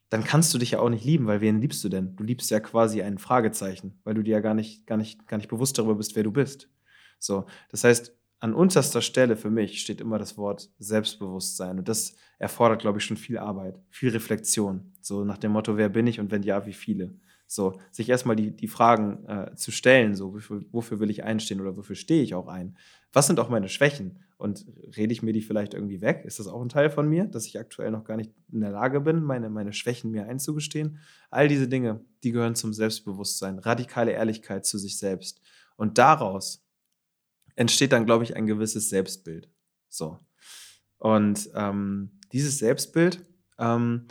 [0.09, 2.15] dann kannst du dich ja auch nicht lieben, weil wen liebst du denn?
[2.15, 5.37] Du liebst ja quasi ein Fragezeichen, weil du dir ja gar nicht, gar nicht, gar
[5.37, 6.69] nicht bewusst darüber bist, wer du bist.
[7.19, 11.79] So, das heißt, an unterster Stelle für mich steht immer das Wort Selbstbewusstsein.
[11.79, 14.93] Und das erfordert, glaube ich, schon viel Arbeit, viel Reflexion.
[15.01, 17.15] So nach dem Motto, wer bin ich und wenn ja, wie viele?
[17.49, 21.61] So, sich erstmal die, die Fragen äh, zu stellen, so, wofür, wofür will ich einstehen
[21.61, 22.77] oder wofür stehe ich auch ein?
[23.13, 24.19] Was sind auch meine Schwächen?
[24.37, 26.23] Und rede ich mir die vielleicht irgendwie weg?
[26.25, 28.69] Ist das auch ein Teil von mir, dass ich aktuell noch gar nicht in der
[28.69, 30.99] Lage bin, meine, meine Schwächen mir einzugestehen?
[31.31, 35.41] All diese Dinge, die gehören zum Selbstbewusstsein, radikale Ehrlichkeit zu sich selbst.
[35.77, 36.66] Und daraus
[37.57, 39.49] entsteht dann, glaube ich, ein gewisses Selbstbild.
[39.89, 40.17] So.
[40.97, 43.25] Und ähm, dieses Selbstbild,
[43.59, 44.07] ähm,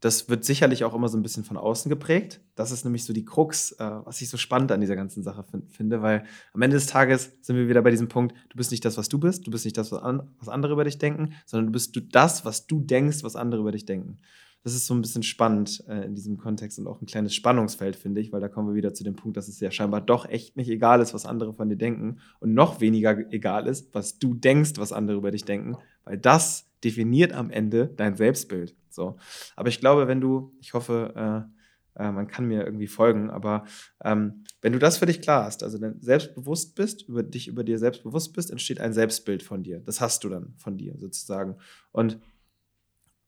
[0.00, 2.40] das wird sicherlich auch immer so ein bisschen von außen geprägt.
[2.54, 5.44] Das ist nämlich so die Krux, äh, was ich so spannend an dieser ganzen Sache
[5.70, 8.84] finde, weil am Ende des Tages sind wir wieder bei diesem Punkt, du bist nicht
[8.84, 11.34] das, was du bist, du bist nicht das, was, an, was andere über dich denken,
[11.46, 14.18] sondern du bist du das, was du denkst, was andere über dich denken.
[14.62, 17.96] Das ist so ein bisschen spannend äh, in diesem Kontext und auch ein kleines Spannungsfeld,
[17.96, 20.28] finde ich, weil da kommen wir wieder zu dem Punkt, dass es ja scheinbar doch
[20.28, 24.18] echt nicht egal ist, was andere von dir denken und noch weniger egal ist, was
[24.18, 28.76] du denkst, was andere über dich denken, weil das definiert am Ende dein Selbstbild.
[28.88, 29.16] So.
[29.56, 31.48] Aber ich glaube, wenn du, ich hoffe,
[31.96, 33.64] äh, äh, man kann mir irgendwie folgen, aber
[34.04, 37.64] ähm, wenn du das für dich klar hast, also dann selbstbewusst bist, über dich, über
[37.64, 39.80] dir selbstbewusst bist, entsteht ein Selbstbild von dir.
[39.80, 41.56] Das hast du dann von dir sozusagen.
[41.90, 42.18] Und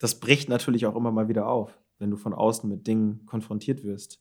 [0.04, 3.84] das bricht natürlich auch immer mal wieder auf, wenn du von außen mit Dingen konfrontiert
[3.84, 4.20] wirst.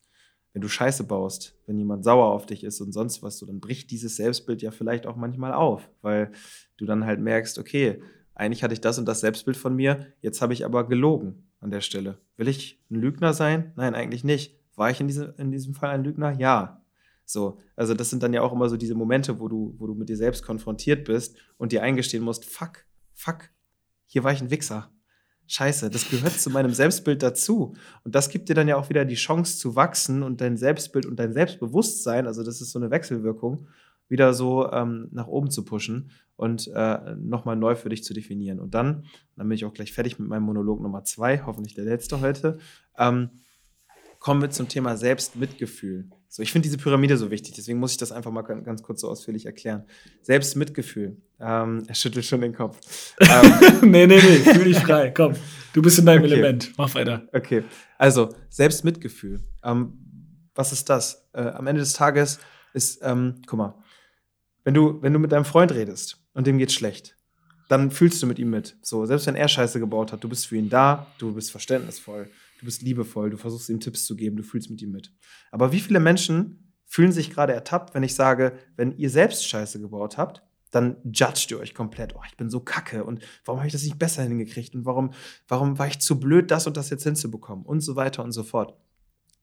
[0.54, 3.60] Wenn du Scheiße baust, wenn jemand sauer auf dich ist und sonst was, so, dann
[3.60, 6.32] bricht dieses Selbstbild ja vielleicht auch manchmal auf, weil
[6.78, 8.02] du dann halt merkst, okay,
[8.34, 11.70] eigentlich hatte ich das und das Selbstbild von mir, jetzt habe ich aber gelogen an
[11.70, 12.18] der Stelle.
[12.38, 13.74] Will ich ein Lügner sein?
[13.76, 14.58] Nein, eigentlich nicht.
[14.78, 16.32] War ich in, diese, in diesem Fall ein Lügner?
[16.40, 16.82] Ja.
[17.26, 19.96] So, also das sind dann ja auch immer so diese Momente, wo du, wo du
[19.96, 23.50] mit dir selbst konfrontiert bist und dir eingestehen musst, fuck, fuck,
[24.06, 24.93] hier war ich ein Wichser.
[25.54, 27.76] Scheiße, das gehört zu meinem Selbstbild dazu.
[28.04, 31.06] Und das gibt dir dann ja auch wieder die Chance zu wachsen und dein Selbstbild
[31.06, 33.68] und dein Selbstbewusstsein, also das ist so eine Wechselwirkung,
[34.10, 38.60] wieder so ähm, nach oben zu pushen und äh, nochmal neu für dich zu definieren.
[38.60, 41.86] Und dann, dann bin ich auch gleich fertig mit meinem Monolog Nummer zwei, hoffentlich der
[41.86, 42.58] letzte heute,
[42.98, 43.43] ähm,
[44.24, 46.10] kommen wir zum Thema Selbstmitgefühl.
[46.30, 49.02] So, ich finde diese Pyramide so wichtig, deswegen muss ich das einfach mal ganz kurz
[49.02, 49.84] so ausführlich erklären.
[50.22, 51.18] Selbstmitgefühl.
[51.42, 52.80] Ähm, er schüttelt schon den Kopf.
[53.20, 55.12] ähm, nee, nee, nee, fühl dich frei.
[55.12, 55.34] Komm,
[55.74, 56.36] du bist in deinem okay.
[56.36, 56.72] Element.
[56.78, 57.28] Mach weiter.
[57.34, 57.66] Okay,
[57.98, 59.42] also Selbstmitgefühl.
[59.62, 59.98] Ähm,
[60.56, 61.28] was ist das?
[61.34, 62.40] Äh, am Ende des Tages
[62.74, 63.76] ist, ähm, guck mal,
[64.64, 67.18] wenn du, wenn du mit deinem Freund redest und dem geht's schlecht,
[67.68, 68.78] dann fühlst du mit ihm mit.
[68.84, 72.30] So, selbst wenn er Scheiße gebaut hat, du bist für ihn da, du bist verständnisvoll,
[72.64, 75.12] du bist liebevoll, du versuchst ihm Tipps zu geben, du fühlst mit ihm mit.
[75.52, 79.82] Aber wie viele Menschen fühlen sich gerade ertappt, wenn ich sage, wenn ihr selbst Scheiße
[79.82, 82.16] gebaut habt, dann judgt ihr euch komplett.
[82.16, 85.12] Oh, ich bin so kacke und warum habe ich das nicht besser hingekriegt und warum,
[85.48, 88.44] warum war ich zu blöd, das und das jetzt hinzubekommen und so weiter und so
[88.44, 88.78] fort.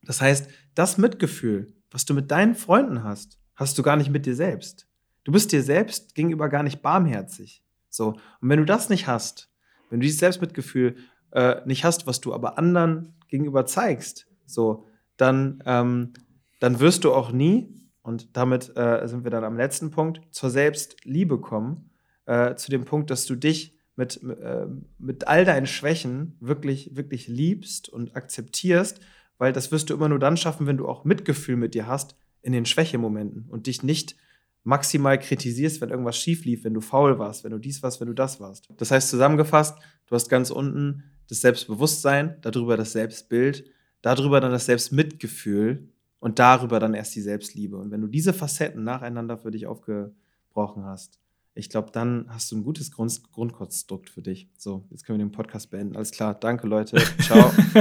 [0.03, 4.25] Das heißt, das Mitgefühl, was du mit deinen Freunden hast, hast du gar nicht mit
[4.25, 4.87] dir selbst.
[5.23, 7.63] Du bist dir selbst gegenüber gar nicht barmherzig.
[7.89, 8.13] So.
[8.41, 9.51] Und wenn du das nicht hast,
[9.89, 10.95] wenn du dieses Selbstmitgefühl
[11.31, 14.85] äh, nicht hast, was du aber anderen gegenüber zeigst, so,
[15.17, 16.13] dann, ähm,
[16.59, 20.49] dann wirst du auch nie, und damit äh, sind wir dann am letzten Punkt, zur
[20.49, 21.91] Selbstliebe kommen,
[22.25, 24.65] äh, zu dem Punkt, dass du dich mit, äh,
[24.97, 28.99] mit all deinen Schwächen wirklich, wirklich liebst und akzeptierst,
[29.37, 32.15] weil das wirst du immer nur dann schaffen, wenn du auch Mitgefühl mit dir hast
[32.41, 34.15] in den Schwächemomenten und dich nicht
[34.63, 38.07] maximal kritisierst, wenn irgendwas schief lief, wenn du faul warst, wenn du dies warst, wenn
[38.07, 38.67] du das warst.
[38.77, 43.63] Das heißt zusammengefasst, du hast ganz unten das Selbstbewusstsein, darüber das Selbstbild,
[44.01, 45.87] darüber dann das Selbstmitgefühl
[46.19, 47.77] und darüber dann erst die Selbstliebe.
[47.77, 51.21] Und wenn du diese Facetten nacheinander für dich aufgebrochen hast,
[51.53, 54.49] ich glaube, dann hast du ein gutes Grund Grundkonstrukt für dich.
[54.57, 55.95] So, jetzt können wir den Podcast beenden.
[55.95, 56.37] Alles klar.
[56.37, 56.97] Danke, Leute.
[57.21, 57.49] Ciao.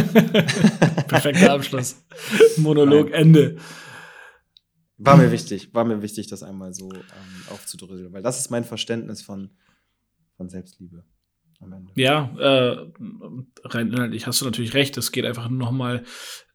[1.08, 2.04] Perfekter Abschluss.
[2.56, 3.20] Monolog, Nein.
[3.20, 3.56] Ende.
[4.96, 7.02] War mir wichtig, war mir wichtig, das einmal so ähm,
[7.48, 9.50] aufzudröseln, weil das ist mein Verständnis von,
[10.36, 11.04] von Selbstliebe
[11.61, 11.92] am Ende.
[11.94, 12.87] Ja, äh,
[13.64, 14.96] rein inhaltlich hast du natürlich recht.
[14.96, 16.05] Es geht einfach nochmal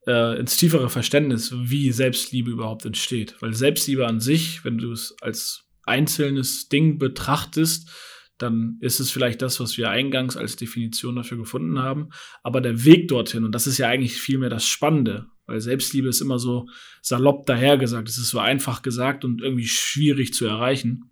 [0.08, 3.36] äh, ins tiefere Verständnis, wie Selbstliebe überhaupt entsteht.
[3.39, 7.89] Weil Selbstliebe an sich, wenn du es als einzelnes Ding betrachtest,
[8.38, 12.10] dann ist es vielleicht das, was wir eingangs als Definition dafür gefunden haben.
[12.44, 16.22] Aber der Weg dorthin, und das ist ja eigentlich vielmehr das Spannende, weil Selbstliebe ist
[16.22, 16.68] immer so
[17.02, 18.10] salopp dahergesagt.
[18.10, 21.12] Es ist so einfach gesagt und irgendwie schwierig zu erreichen.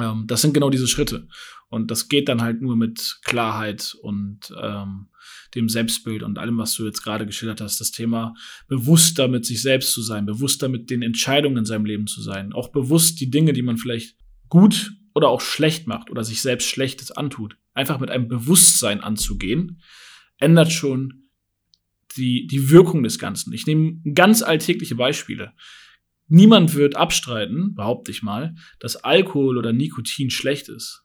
[0.00, 1.28] Ähm, das sind genau diese Schritte.
[1.68, 5.06] Und das geht dann halt nur mit Klarheit und ähm,
[5.54, 7.80] dem Selbstbild und allem, was du jetzt gerade geschildert hast.
[7.80, 8.34] Das Thema
[8.68, 12.52] bewusster mit sich selbst zu sein, bewusster mit den Entscheidungen in seinem Leben zu sein.
[12.52, 14.16] Auch bewusst die Dinge, die man vielleicht
[14.48, 17.56] gut oder auch schlecht macht oder sich selbst Schlechtes antut.
[17.72, 19.80] Einfach mit einem Bewusstsein anzugehen,
[20.38, 21.28] ändert schon
[22.16, 23.52] die, die Wirkung des Ganzen.
[23.52, 25.52] Ich nehme ganz alltägliche Beispiele.
[26.32, 31.02] Niemand wird abstreiten, behaupte ich mal, dass Alkohol oder Nikotin schlecht ist.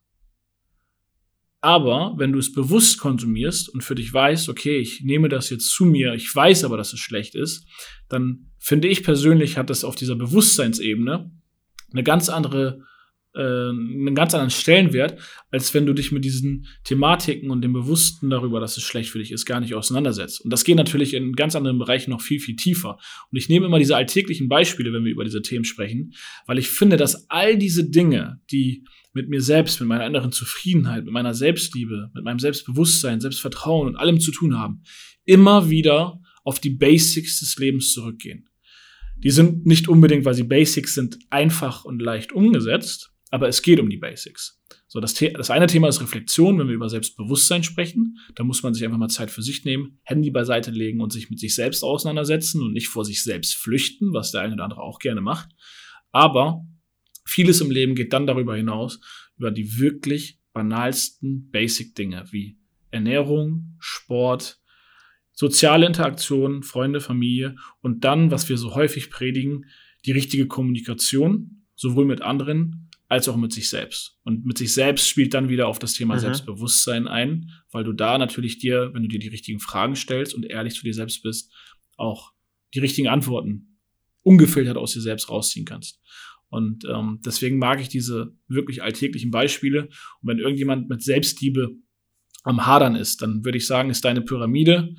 [1.62, 5.72] Aber wenn du es bewusst konsumierst und für dich weißt, okay, ich nehme das jetzt
[5.72, 7.66] zu mir, ich weiß aber, dass es schlecht ist,
[8.08, 11.32] dann finde ich persönlich hat das auf dieser Bewusstseinsebene
[11.92, 12.84] eine ganz andere
[13.38, 15.20] einen ganz anderen Stellenwert,
[15.52, 19.20] als wenn du dich mit diesen Thematiken und dem Bewussten darüber, dass es schlecht für
[19.20, 20.42] dich ist, gar nicht auseinandersetzt.
[20.42, 22.98] Und das geht natürlich in ganz anderen Bereichen noch viel, viel tiefer.
[23.32, 26.14] Und ich nehme immer diese alltäglichen Beispiele, wenn wir über diese Themen sprechen,
[26.48, 31.06] weil ich finde, dass all diese Dinge, die mit mir selbst, mit meiner inneren Zufriedenheit,
[31.06, 34.84] mit meiner Selbstliebe, mit meinem Selbstbewusstsein, Selbstvertrauen und allem zu tun haben,
[35.24, 38.50] immer wieder auf die Basics des Lebens zurückgehen.
[39.18, 43.80] Die sind nicht unbedingt, weil sie Basics sind, einfach und leicht umgesetzt, aber es geht
[43.80, 44.62] um die Basics.
[44.88, 48.18] So, das, das eine Thema ist Reflexion, wenn wir über Selbstbewusstsein sprechen.
[48.36, 51.30] Da muss man sich einfach mal Zeit für sich nehmen, Handy beiseite legen und sich
[51.30, 54.82] mit sich selbst auseinandersetzen und nicht vor sich selbst flüchten, was der eine oder andere
[54.82, 55.50] auch gerne macht.
[56.12, 56.66] Aber
[57.26, 59.02] vieles im Leben geht dann darüber hinaus,
[59.38, 62.58] über die wirklich banalsten Basic-Dinge wie
[62.92, 64.60] Ernährung, Sport,
[65.34, 69.66] soziale Interaktion, Freunde, Familie und dann, was wir so häufig predigen,
[70.06, 74.18] die richtige Kommunikation, sowohl mit anderen als auch mit sich selbst.
[74.24, 76.20] Und mit sich selbst spielt dann wieder auf das Thema mhm.
[76.20, 80.44] Selbstbewusstsein ein, weil du da natürlich dir, wenn du dir die richtigen Fragen stellst und
[80.44, 81.52] ehrlich zu dir selbst bist,
[81.98, 82.34] auch
[82.74, 83.80] die richtigen Antworten
[84.24, 86.02] ungefiltert aus dir selbst rausziehen kannst.
[86.50, 89.84] Und ähm, deswegen mag ich diese wirklich alltäglichen Beispiele.
[90.22, 91.76] Und wenn irgendjemand mit Selbstliebe
[92.44, 94.96] am Hadern ist, dann würde ich sagen, ist deine Pyramide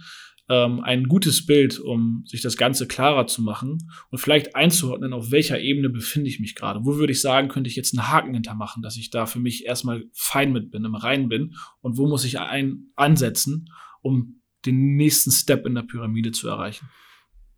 [0.49, 5.31] ähm, ein gutes Bild, um sich das Ganze klarer zu machen und vielleicht einzuordnen, auf
[5.31, 6.85] welcher Ebene befinde ich mich gerade.
[6.85, 9.67] Wo würde ich sagen, könnte ich jetzt einen Haken hintermachen, dass ich da für mich
[9.67, 13.71] erstmal fein mit bin, im Rein bin und wo muss ich ein ansetzen,
[14.03, 16.89] um den nächsten Step in der Pyramide zu erreichen.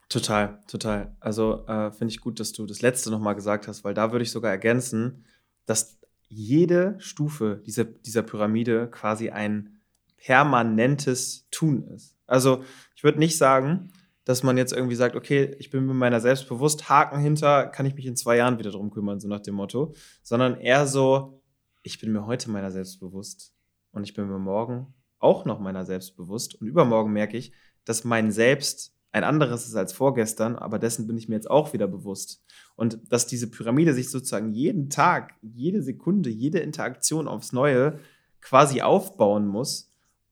[0.08, 1.16] Total, total.
[1.20, 4.22] Also äh, finde ich gut, dass du das letzte nochmal gesagt hast, weil da würde
[4.22, 5.26] ich sogar ergänzen,
[5.66, 5.98] dass
[6.28, 9.80] jede Stufe dieser, dieser Pyramide quasi ein
[10.16, 12.17] permanentes Tun ist.
[12.28, 12.62] Also
[12.94, 13.90] ich würde nicht sagen,
[14.24, 17.86] dass man jetzt irgendwie sagt, okay, ich bin mir meiner selbst bewusst, Haken hinter, kann
[17.86, 21.42] ich mich in zwei Jahren wieder drum kümmern, so nach dem Motto, sondern eher so,
[21.82, 23.54] ich bin mir heute meiner selbst bewusst
[23.90, 27.52] und ich bin mir morgen auch noch meiner selbst bewusst und übermorgen merke ich,
[27.84, 31.72] dass mein Selbst ein anderes ist als vorgestern, aber dessen bin ich mir jetzt auch
[31.72, 32.44] wieder bewusst.
[32.76, 37.98] Und dass diese Pyramide sich sozusagen jeden Tag, jede Sekunde, jede Interaktion aufs Neue
[38.40, 39.87] quasi aufbauen muss,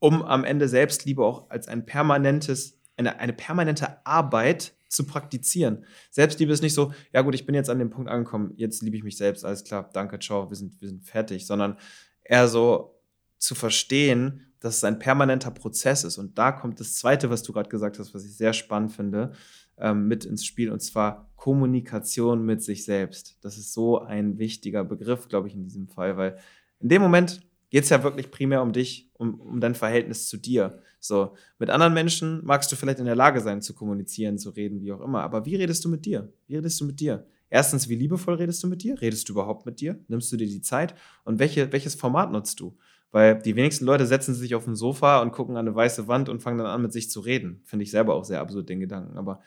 [0.06, 5.84] um am Ende Selbstliebe auch als ein permanentes, eine, eine permanente Arbeit zu praktizieren.
[6.12, 8.96] Selbstliebe ist nicht so, ja gut, ich bin jetzt an dem Punkt angekommen, jetzt liebe
[8.96, 11.76] ich mich selbst, alles klar, danke, ciao, wir sind, wir sind fertig, sondern
[12.22, 13.00] eher so
[13.38, 16.18] zu verstehen, dass es ein permanenter Prozess ist.
[16.18, 19.32] Und da kommt das Zweite, was du gerade gesagt hast, was ich sehr spannend finde,
[19.76, 23.38] ähm, mit ins Spiel, und zwar Kommunikation mit sich selbst.
[23.40, 26.38] Das ist so ein wichtiger Begriff, glaube ich, in diesem Fall, weil
[26.78, 27.40] in dem Moment,
[27.70, 30.80] geht es ja wirklich primär um dich, um, um dein Verhältnis zu dir.
[31.00, 34.80] So, mit anderen Menschen magst du vielleicht in der Lage sein, zu kommunizieren, zu reden,
[34.82, 35.22] wie auch immer.
[35.22, 36.32] Aber wie redest du mit dir?
[36.46, 37.26] Wie redest du mit dir?
[37.48, 39.00] Erstens, wie liebevoll redest du mit dir?
[39.00, 39.98] Redest du überhaupt mit dir?
[40.08, 40.94] Nimmst du dir die Zeit?
[41.24, 42.76] Und welche, welches Format nutzt du?
[43.12, 46.28] Weil die wenigsten Leute setzen sich auf ein Sofa und gucken an eine weiße Wand
[46.28, 47.62] und fangen dann an, mit sich zu reden.
[47.64, 49.16] Finde ich selber auch sehr absurd, den Gedanken.
[49.16, 49.40] Aber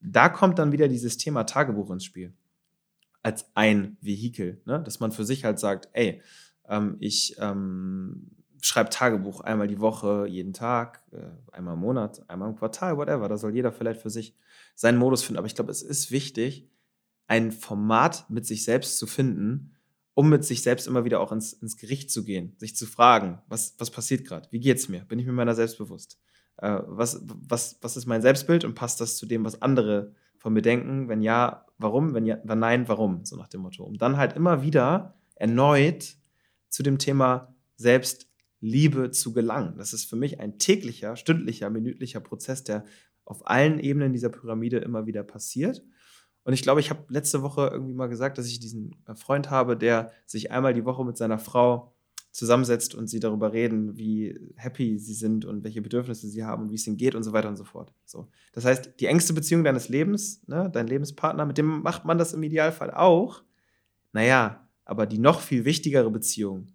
[0.00, 2.32] da kommt dann wieder dieses Thema Tagebuch ins Spiel.
[3.22, 4.80] Als ein Vehikel, ne?
[4.82, 6.22] dass man für sich halt sagt, ey,
[6.68, 8.30] ähm, ich ähm,
[8.62, 11.18] schreibe Tagebuch einmal die Woche, jeden Tag, äh,
[11.52, 13.28] einmal im Monat, einmal im Quartal, whatever.
[13.28, 14.36] Da soll jeder vielleicht für sich
[14.74, 15.38] seinen Modus finden.
[15.38, 16.70] Aber ich glaube, es ist wichtig,
[17.26, 19.74] ein Format mit sich selbst zu finden,
[20.14, 23.42] um mit sich selbst immer wieder auch ins, ins Gericht zu gehen, sich zu fragen,
[23.48, 24.48] was, was passiert gerade?
[24.50, 25.00] Wie geht's mir?
[25.00, 26.20] Bin ich mir meiner selbst bewusst?
[26.58, 30.52] Äh, was, was, was ist mein Selbstbild und passt das zu dem, was andere von
[30.52, 31.08] mir denken?
[31.08, 32.14] Wenn ja, warum?
[32.14, 33.24] Wenn ja, wenn nein, warum?
[33.24, 33.82] So nach dem Motto.
[33.82, 36.16] Um dann halt immer wieder erneut
[36.68, 37.54] zu dem Thema
[38.62, 39.74] Selbstliebe zu gelangen.
[39.76, 42.84] Das ist für mich ein täglicher, stündlicher, minütlicher Prozess, der
[43.24, 45.82] auf allen Ebenen dieser Pyramide immer wieder passiert.
[46.44, 49.50] Und ich glaube, ich habe letzte Woche irgendwie mal gesagt, dass ich diesen äh, Freund
[49.50, 51.94] habe, der sich einmal die Woche mit seiner Frau
[52.32, 56.70] zusammensetzt und sie darüber reden, wie happy sie sind und welche Bedürfnisse sie haben und
[56.70, 57.92] wie es ihnen geht und so weiter und so fort.
[58.06, 58.28] So.
[58.52, 62.32] Das heißt, die engste Beziehung deines Lebens, ne, dein Lebenspartner, mit dem macht man das
[62.32, 63.42] im Idealfall auch.
[64.12, 66.71] Naja, aber die noch viel wichtigere Beziehung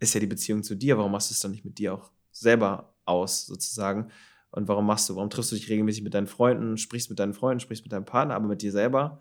[0.00, 0.98] ist ja die Beziehung zu dir.
[0.98, 4.10] Warum machst du es dann nicht mit dir auch selber aus, sozusagen?
[4.50, 7.34] Und warum machst du, warum triffst du dich regelmäßig mit deinen Freunden, sprichst mit deinen
[7.34, 9.20] Freunden, sprichst mit deinem Partner, aber mit dir selber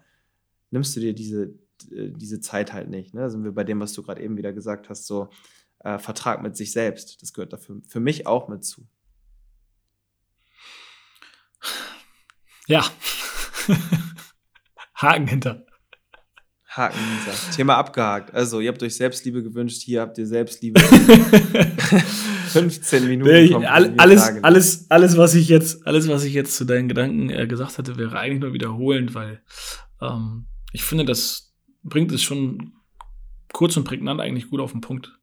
[0.72, 1.54] nimmst du dir diese,
[1.92, 3.14] äh, diese Zeit halt nicht.
[3.14, 3.22] Ne?
[3.22, 5.30] Da sind wir bei dem, was du gerade eben wieder gesagt hast, so
[5.80, 7.22] äh, Vertrag mit sich selbst.
[7.22, 8.88] Das gehört dafür für mich auch mit zu.
[12.68, 12.86] Ja.
[14.96, 15.66] Haken hinter.
[16.78, 17.38] Haken hinter.
[17.56, 18.34] Thema abgehakt.
[18.34, 20.80] Also, ihr habt euch Selbstliebe gewünscht, hier habt ihr Selbstliebe.
[22.48, 23.32] 15 Minuten.
[23.32, 27.48] Nee, alles, alles, alles, was ich jetzt, alles, was ich jetzt zu deinen Gedanken äh,
[27.48, 29.42] gesagt hatte, wäre eigentlich nur wiederholend, weil
[30.02, 32.74] ähm, ich finde, das bringt es schon
[33.54, 35.18] kurz und prägnant eigentlich gut auf den Punkt.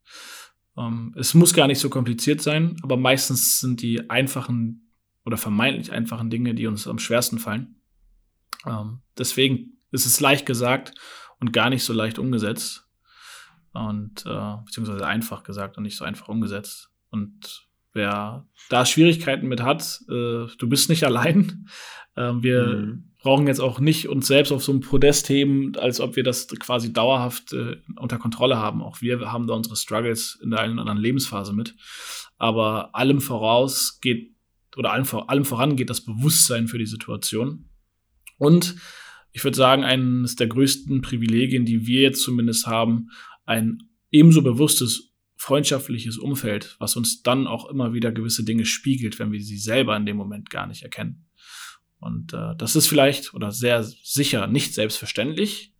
[0.77, 4.91] Ähm, es muss gar nicht so kompliziert sein, aber meistens sind die einfachen
[5.25, 7.75] oder vermeintlich einfachen Dinge, die uns am schwersten fallen.
[8.65, 10.93] Ähm, deswegen ist es leicht gesagt
[11.39, 12.87] und gar nicht so leicht umgesetzt.
[13.73, 16.91] Und äh, beziehungsweise einfach gesagt und nicht so einfach umgesetzt.
[17.09, 21.69] Und wer da Schwierigkeiten mit hat, äh, du bist nicht allein.
[22.17, 23.11] Äh, wir mhm.
[23.21, 26.47] brauchen jetzt auch nicht uns selbst auf so ein Podest heben, als ob wir das
[26.47, 28.81] quasi dauerhaft äh, unter Kontrolle haben.
[28.81, 31.75] Auch wir haben da unsere Struggles in der einen oder anderen Lebensphase mit.
[32.37, 34.33] Aber allem voraus geht
[34.77, 37.69] oder allem, allem voran geht das Bewusstsein für die Situation.
[38.37, 38.77] Und
[39.35, 43.09] ich würde sagen, eines der größten Privilegien, die wir jetzt zumindest haben,
[43.45, 49.33] ein ebenso bewusstes freundschaftliches Umfeld, was uns dann auch immer wieder gewisse Dinge spiegelt, wenn
[49.33, 51.25] wir sie selber in dem Moment gar nicht erkennen.
[51.99, 55.73] Und äh, das ist vielleicht oder sehr sicher nicht selbstverständlich,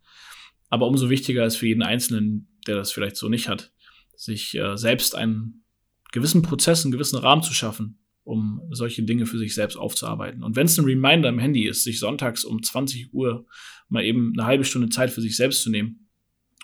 [0.67, 3.71] aber umso wichtiger ist für jeden Einzelnen, der das vielleicht so nicht hat,
[4.17, 5.63] sich äh, selbst einen
[6.11, 10.43] gewissen Prozess, einen gewissen Rahmen zu schaffen, um solche Dinge für sich selbst aufzuarbeiten.
[10.43, 13.45] Und wenn es ein Reminder im Handy ist, sich sonntags um 20 Uhr
[13.87, 16.09] mal eben eine halbe Stunde Zeit für sich selbst zu nehmen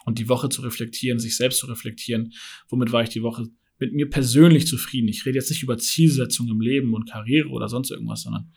[0.05, 2.33] und die Woche zu reflektieren, sich selbst zu reflektieren,
[2.67, 3.47] womit war ich die Woche
[3.77, 5.07] mit mir persönlich zufrieden.
[5.07, 8.51] Ich rede jetzt nicht über Zielsetzung im Leben und Karriere oder sonst irgendwas, sondern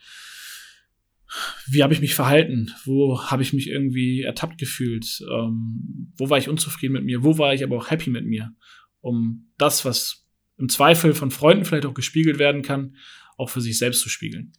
[1.66, 2.70] wie habe ich mich verhalten?
[2.84, 5.22] Wo habe ich mich irgendwie ertappt gefühlt?
[5.30, 7.22] Ähm, wo war ich unzufrieden mit mir?
[7.22, 8.54] Wo war ich aber auch happy mit mir?
[9.00, 10.23] Um das, was
[10.56, 12.96] im Zweifel von Freunden vielleicht auch gespiegelt werden kann,
[13.36, 14.52] auch für sich selbst zu spiegeln.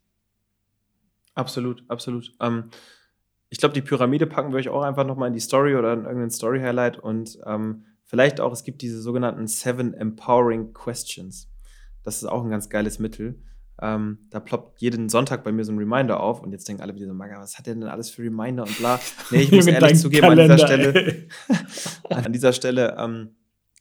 [1.33, 2.33] Absolut, absolut.
[2.41, 2.69] Ähm,
[3.49, 6.05] ich glaube, die Pyramide packen wir euch auch einfach nochmal in die Story oder in
[6.05, 11.49] irgendein Story-Highlight und ähm, vielleicht auch, es gibt diese sogenannten Seven Empowering Questions.
[12.03, 13.41] Das ist auch ein ganz geiles Mittel.
[13.81, 16.95] Ähm, da ploppt jeden Sonntag bei mir so ein Reminder auf und jetzt denken alle
[16.95, 19.01] wieder so, Maga, was hat der denn alles für Reminder und bla.
[19.31, 21.27] Nee, ich muss ehrlich zugeben, Kalender, an dieser Stelle,
[22.09, 23.35] an dieser Stelle ähm,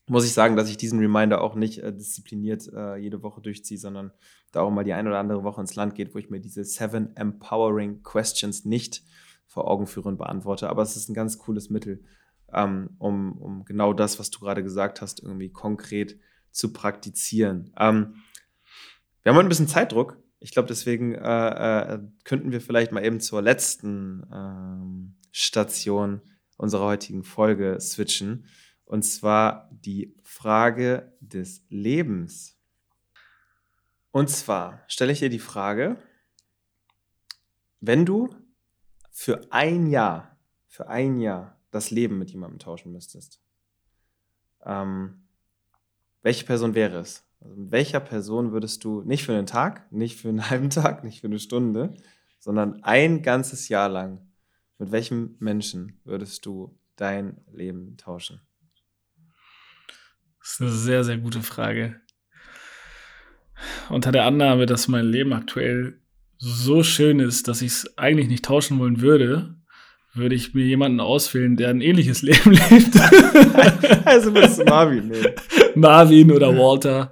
[0.06, 3.78] muss ich sagen, dass ich diesen Reminder auch nicht äh, diszipliniert äh, jede Woche durchziehe,
[3.78, 4.12] sondern
[4.52, 6.64] da auch mal die eine oder andere Woche ins Land geht, wo ich mir diese
[6.64, 9.02] Seven Empowering Questions nicht
[9.46, 10.68] vor Augen führe und beantworte.
[10.68, 12.04] Aber es ist ein ganz cooles Mittel,
[12.52, 16.18] ähm, um, um genau das, was du gerade gesagt hast, irgendwie konkret
[16.50, 17.72] zu praktizieren.
[17.78, 18.16] Ähm,
[19.22, 20.18] wir haben heute ein bisschen Zeitdruck.
[20.38, 26.20] Ich glaube, deswegen äh, äh, könnten wir vielleicht mal eben zur letzten ähm, Station
[26.58, 28.46] unserer heutigen Folge switchen.
[28.84, 32.56] Und zwar die Frage des Lebens.
[34.10, 35.96] Und zwar stelle ich dir die Frage,
[37.80, 38.34] wenn du
[39.10, 43.40] für ein Jahr, für ein Jahr das Leben mit jemandem tauschen müsstest,
[44.64, 45.24] ähm,
[46.22, 47.24] welche Person wäre es?
[47.40, 51.04] Also mit welcher Person würdest du nicht für einen Tag, nicht für einen halben Tag,
[51.04, 51.94] nicht für eine Stunde,
[52.38, 54.26] sondern ein ganzes Jahr lang,
[54.78, 58.40] mit welchem Menschen würdest du dein Leben tauschen?
[60.44, 61.96] Das ist eine sehr, sehr gute Frage.
[63.88, 66.02] Unter der Annahme, dass mein Leben aktuell
[66.36, 69.54] so schön ist, dass ich es eigentlich nicht tauschen wollen würde,
[70.12, 72.94] würde ich mir jemanden auswählen, der ein ähnliches Leben lebt.
[74.04, 75.32] also würdest du Marvin nehmen.
[75.76, 77.10] Marvin oder Walter.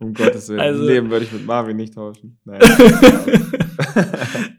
[0.00, 0.58] um Gottes Willen.
[0.58, 2.40] Also, Leben würde ich mit Marvin nicht tauschen.
[2.44, 2.60] Nein.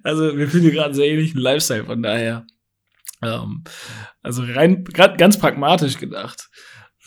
[0.03, 2.47] also wir fühlen hier gerade einen sehr ähnlichen Lifestyle, von daher.
[3.21, 3.65] Ähm,
[4.21, 6.49] also rein ganz pragmatisch gedacht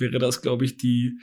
[0.02, 1.18] wäre das, glaube ich, die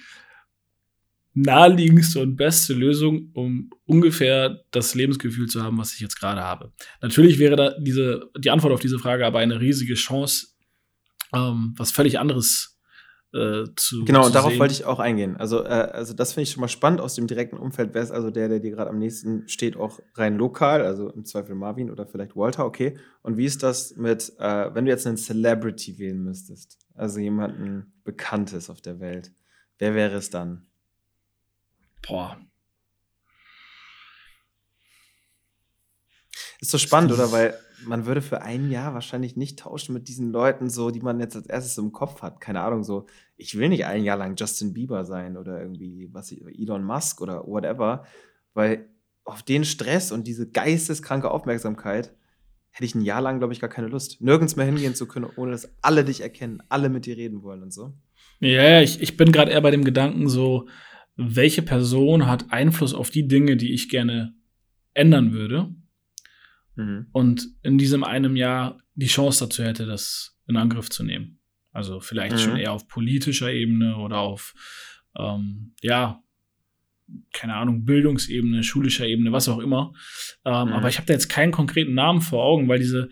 [1.35, 6.73] naheliegendste und beste Lösung, um ungefähr das Lebensgefühl zu haben, was ich jetzt gerade habe.
[7.01, 10.47] Natürlich wäre da diese, die Antwort auf diese Frage aber eine riesige Chance,
[11.33, 12.79] ähm, was völlig anderes
[13.33, 14.59] äh, zu Genau, und darauf sehen.
[14.59, 15.37] wollte ich auch eingehen.
[15.37, 17.91] Also, äh, also das finde ich schon mal spannend aus dem direkten Umfeld.
[17.93, 21.25] Wer ist also der, der dir gerade am nächsten steht, auch rein lokal, also im
[21.25, 22.97] Zweifel Marvin oder vielleicht Walter, okay.
[23.21, 27.93] Und wie ist das mit, äh, wenn du jetzt einen Celebrity wählen müsstest, also jemanden
[28.03, 29.31] Bekanntes auf der Welt,
[29.77, 30.65] wer wäre es dann?
[32.05, 32.37] Boah.
[36.59, 37.31] Ist so spannend, oder?
[37.31, 41.19] Weil man würde für ein Jahr wahrscheinlich nicht tauschen mit diesen Leuten, so, die man
[41.21, 42.41] jetzt als erstes im Kopf hat.
[42.41, 43.05] Keine Ahnung, so,
[43.37, 47.47] ich will nicht ein Jahr lang Justin Bieber sein oder irgendwie, was Elon Musk oder
[47.47, 48.05] whatever,
[48.53, 48.89] weil
[49.23, 52.13] auf den Stress und diese geisteskranke Aufmerksamkeit
[52.71, 54.21] hätte ich ein Jahr lang, glaube ich, gar keine Lust.
[54.21, 57.63] Nirgends mehr hingehen zu können, ohne dass alle dich erkennen, alle mit dir reden wollen
[57.63, 57.93] und so.
[58.39, 60.67] Ja, ich, ich bin gerade eher bei dem Gedanken so,
[61.15, 64.33] welche Person hat Einfluss auf die Dinge, die ich gerne
[64.93, 65.73] ändern würde?
[66.75, 67.07] Mhm.
[67.11, 71.39] Und in diesem einem Jahr die Chance dazu hätte, das in Angriff zu nehmen.
[71.71, 72.39] Also vielleicht mhm.
[72.39, 74.53] schon eher auf politischer Ebene oder auf,
[75.17, 76.23] ähm, ja,
[77.33, 79.93] keine Ahnung, Bildungsebene, schulischer Ebene, was auch immer.
[80.45, 80.73] Ähm, mhm.
[80.73, 83.09] Aber ich habe da jetzt keinen konkreten Namen vor Augen, weil diese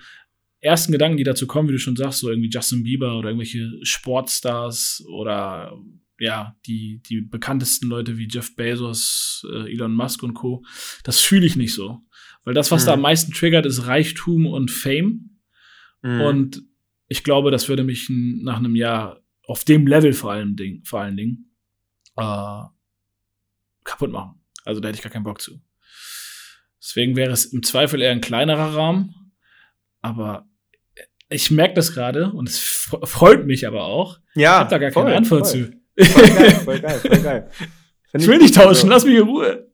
[0.59, 3.71] ersten Gedanken, die dazu kommen, wie du schon sagst, so irgendwie Justin Bieber oder irgendwelche
[3.83, 5.77] Sportstars oder
[6.19, 10.63] ja, die, die bekanntesten Leute wie Jeff Bezos, äh, Elon Musk und Co.,
[11.03, 12.01] das fühle ich nicht so.
[12.43, 12.85] Weil das, was mhm.
[12.87, 15.41] da am meisten triggert, ist Reichtum und Fame.
[16.01, 16.21] Mhm.
[16.21, 16.63] Und
[17.07, 21.01] ich glaube, das würde mich nach einem Jahr auf dem Level vor allem Ding, vor
[21.01, 21.53] allen Dingen
[22.17, 22.61] äh,
[23.87, 24.39] kaputt machen.
[24.65, 25.59] Also da hätte ich gar keinen Bock zu.
[26.79, 29.33] Deswegen wäre es im Zweifel eher ein kleinerer Rahmen.
[30.01, 30.47] Aber
[31.29, 34.19] ich merke das gerade und es freut mich aber auch.
[34.35, 34.55] Ja.
[34.55, 35.71] Ich habe da gar voll, keine Antwort voll.
[35.71, 36.05] zu.
[36.05, 37.49] Voll geil, voll geil, voll geil.
[38.11, 39.67] Find ich will nicht tauschen, also, lass mich in Ruhe.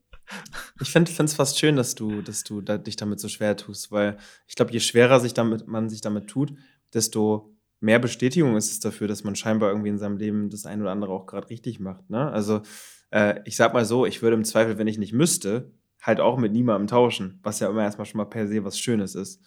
[0.80, 3.92] Ich finde es fast schön, dass du, dass du da, dich damit so schwer tust,
[3.92, 4.16] weil
[4.48, 6.52] ich glaube, je schwerer sich damit, man sich damit tut,
[6.92, 10.82] desto mehr Bestätigung ist es dafür, dass man scheinbar irgendwie in seinem Leben das eine
[10.82, 12.08] oder andere auch gerade richtig macht.
[12.10, 12.30] Ne?
[12.32, 12.62] Also
[13.14, 15.70] äh, ich sag mal so, ich würde im Zweifel, wenn ich nicht müsste,
[16.02, 19.14] halt auch mit niemandem tauschen, was ja immer erstmal schon mal per se was Schönes
[19.14, 19.40] ist.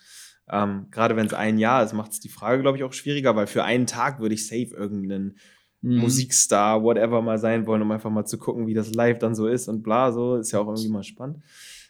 [0.49, 3.35] Ähm, Gerade wenn es ein Jahr ist, macht es die Frage, glaube ich, auch schwieriger,
[3.35, 5.37] weil für einen Tag würde ich safe irgendeinen
[5.81, 5.97] mhm.
[5.97, 9.47] Musikstar, whatever mal sein wollen, um einfach mal zu gucken, wie das live dann so
[9.47, 11.43] ist und bla, so ist ja auch irgendwie mal spannend.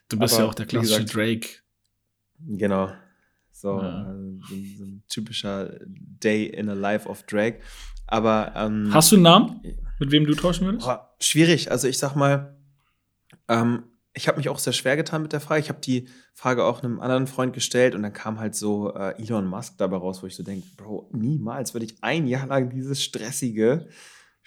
[0.09, 1.47] Du bist Aber, ja auch der klassische gesagt, Drake.
[2.39, 2.91] Genau.
[3.51, 4.03] So, ja.
[4.03, 4.39] also,
[4.77, 7.59] so, ein typischer Day in a Life of Drake.
[8.07, 9.61] Aber ähm, hast du einen Namen,
[9.99, 10.85] mit wem du tauschen würdest?
[10.85, 11.71] Boah, schwierig.
[11.71, 12.57] Also ich sag mal,
[13.47, 13.83] ähm,
[14.13, 15.61] ich habe mich auch sehr schwer getan mit der Frage.
[15.61, 19.15] Ich habe die Frage auch einem anderen Freund gestellt und dann kam halt so äh,
[19.21, 22.69] Elon Musk dabei raus, wo ich so denke, Bro, niemals würde ich ein Jahr lang
[22.69, 23.87] dieses stressige,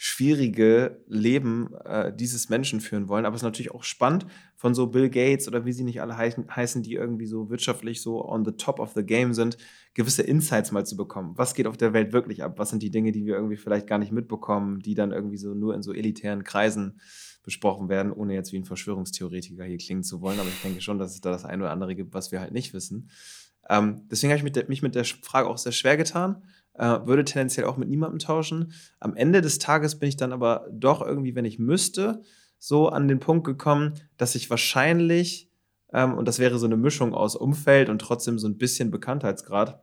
[0.02, 3.26] schwierige Leben äh, dieses Menschen führen wollen.
[3.26, 4.24] Aber es ist natürlich auch spannend
[4.56, 8.00] von so Bill Gates oder wie sie nicht alle heißen, heißen, die irgendwie so wirtschaftlich
[8.00, 9.58] so on the top of the game sind,
[9.92, 11.36] gewisse Insights mal zu bekommen.
[11.36, 12.58] Was geht auf der Welt wirklich ab?
[12.58, 15.52] Was sind die Dinge, die wir irgendwie vielleicht gar nicht mitbekommen, die dann irgendwie so
[15.52, 16.98] nur in so elitären Kreisen
[17.42, 20.40] besprochen werden, ohne jetzt wie ein Verschwörungstheoretiker hier klingen zu wollen.
[20.40, 22.52] Aber ich denke schon, dass es da das eine oder andere gibt, was wir halt
[22.52, 23.10] nicht wissen.
[23.68, 26.42] Ähm, deswegen habe ich mich mit der Frage auch sehr schwer getan.
[26.74, 28.72] Äh, würde tendenziell auch mit niemandem tauschen.
[29.00, 32.22] Am Ende des Tages bin ich dann aber doch irgendwie, wenn ich müsste,
[32.58, 35.50] so an den Punkt gekommen, dass ich wahrscheinlich,
[35.92, 39.82] ähm, und das wäre so eine Mischung aus Umfeld und trotzdem so ein bisschen Bekanntheitsgrad,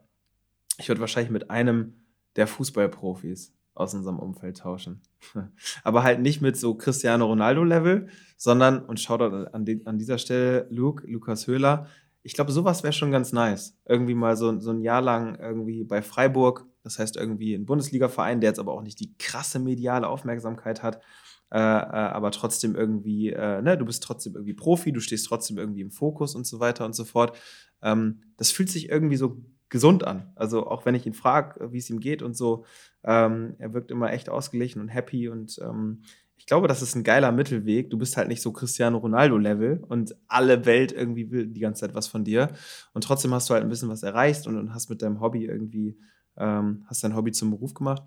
[0.78, 1.94] ich würde wahrscheinlich mit einem
[2.36, 5.02] der Fußballprofis aus unserem Umfeld tauschen.
[5.84, 9.46] Aber halt nicht mit so Cristiano Ronaldo-Level, sondern, und schaut an,
[9.84, 11.86] an dieser Stelle Luke, Lukas Höhler,
[12.22, 13.78] ich glaube, sowas wäre schon ganz nice.
[13.86, 18.40] Irgendwie mal so, so ein Jahr lang irgendwie bei Freiburg, das heißt irgendwie ein Bundesliga-Verein,
[18.40, 21.02] der jetzt aber auch nicht die krasse mediale Aufmerksamkeit hat,
[21.50, 25.58] äh, äh, aber trotzdem irgendwie, äh, ne, du bist trotzdem irgendwie Profi, du stehst trotzdem
[25.58, 27.36] irgendwie im Fokus und so weiter und so fort.
[27.82, 30.32] Ähm, das fühlt sich irgendwie so gesund an.
[30.34, 32.64] Also auch wenn ich ihn frage, wie es ihm geht und so,
[33.04, 36.02] ähm, er wirkt immer echt ausgeglichen und happy und ähm,
[36.38, 37.90] ich glaube, das ist ein geiler Mittelweg.
[37.90, 41.94] Du bist halt nicht so Cristiano Ronaldo-Level und alle Welt irgendwie will die ganze Zeit
[41.96, 42.52] was von dir.
[42.94, 45.44] Und trotzdem hast du halt ein bisschen was erreicht und, und hast mit deinem Hobby
[45.44, 45.98] irgendwie,
[46.38, 48.02] ähm, hast dein Hobby zum Beruf gemacht.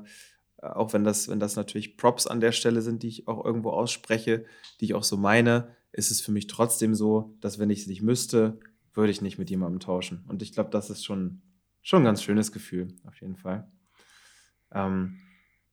[0.63, 3.71] auch wenn das, wenn das natürlich Props an der Stelle sind, die ich auch irgendwo
[3.71, 4.45] ausspreche,
[4.81, 7.87] die ich auch so meine, ist es für mich trotzdem so, dass wenn ich es
[7.87, 8.59] nicht müsste,
[8.95, 10.25] würde ich nicht mit jemandem tauschen.
[10.29, 11.43] Und ich glaube, das ist schon,
[11.83, 13.71] schon ein ganz schönes Gefühl, auf jeden Fall.
[14.73, 15.19] Ähm,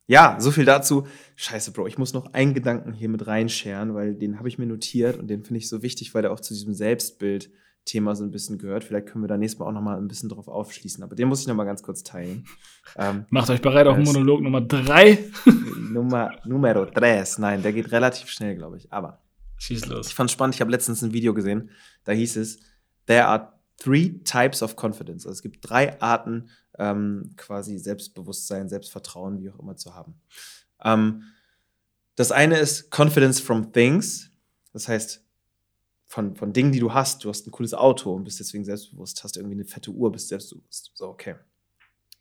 [0.08, 1.08] ja, so viel dazu.
[1.36, 4.68] Scheiße, Bro, ich muss noch einen Gedanken hier mit reinscheren, weil den habe ich mir
[4.68, 7.50] notiert und den finde ich so wichtig, weil der auch zu diesem Selbstbild
[7.86, 8.84] Thema so ein bisschen gehört.
[8.84, 11.04] Vielleicht können wir da nächstes Mal auch noch mal ein bisschen drauf aufschließen.
[11.04, 12.46] Aber den muss ich noch mal ganz kurz teilen.
[12.98, 15.18] Ähm, Macht euch bereit auf Monolog Nummer drei.
[15.92, 17.40] Nummer, Numero tres.
[17.40, 18.94] Nein, der geht relativ schnell, glaube ich.
[18.94, 19.20] Aber
[19.58, 20.08] Schieß los.
[20.08, 20.56] Ich fand spannend.
[20.56, 21.70] Ich habe letztens ein Video gesehen.
[22.04, 22.60] Da hieß es,
[23.08, 25.26] there are three types of confidence.
[25.26, 30.16] Also es gibt drei Arten, ähm, quasi Selbstbewusstsein, Selbstvertrauen, wie auch immer zu haben.
[30.84, 31.24] Ähm,
[32.16, 34.32] das eine ist Confidence from things.
[34.74, 35.26] Das heißt,
[36.08, 37.24] von, von Dingen, die du hast.
[37.24, 40.30] Du hast ein cooles Auto und bist deswegen selbstbewusst, hast irgendwie eine fette Uhr, bist
[40.30, 40.92] selbstbewusst.
[40.94, 41.36] So, okay.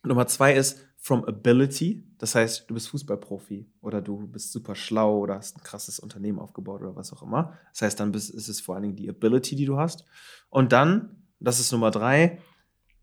[0.03, 2.03] Nummer zwei ist from ability.
[2.19, 6.39] Das heißt, du bist Fußballprofi oder du bist super schlau oder hast ein krasses Unternehmen
[6.39, 7.59] aufgebaut oder was auch immer.
[7.73, 10.05] Das heißt, dann bist, ist es vor allen Dingen die Ability, die du hast.
[10.49, 12.41] Und dann, das ist Nummer drei,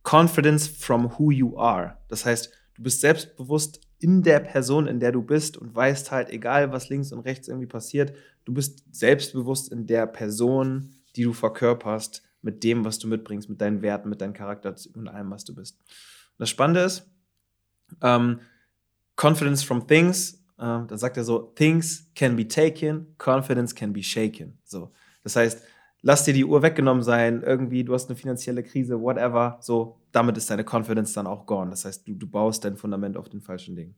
[0.03, 1.97] Confidence from who you are.
[2.07, 6.29] Das heißt, du bist selbstbewusst in der Person, in der du bist und weißt halt,
[6.29, 8.15] egal was links und rechts irgendwie passiert,
[8.45, 13.61] du bist selbstbewusst in der Person, die du verkörperst, mit dem, was du mitbringst, mit
[13.61, 15.79] deinen Werten, mit deinem Charakter und allem, was du bist.
[16.37, 17.07] Das Spannende ist,
[18.01, 18.39] ähm,
[19.15, 24.01] Confidence from things, äh, da sagt er so, things can be taken, confidence can be
[24.01, 24.57] shaken.
[24.63, 24.91] So,
[25.23, 25.61] das heißt,
[26.01, 30.37] lass dir die Uhr weggenommen sein, irgendwie, du hast eine finanzielle Krise, whatever, so, damit
[30.37, 31.69] ist deine Confidence dann auch gone.
[31.69, 33.95] Das heißt, du, du baust dein Fundament auf den falschen Dingen.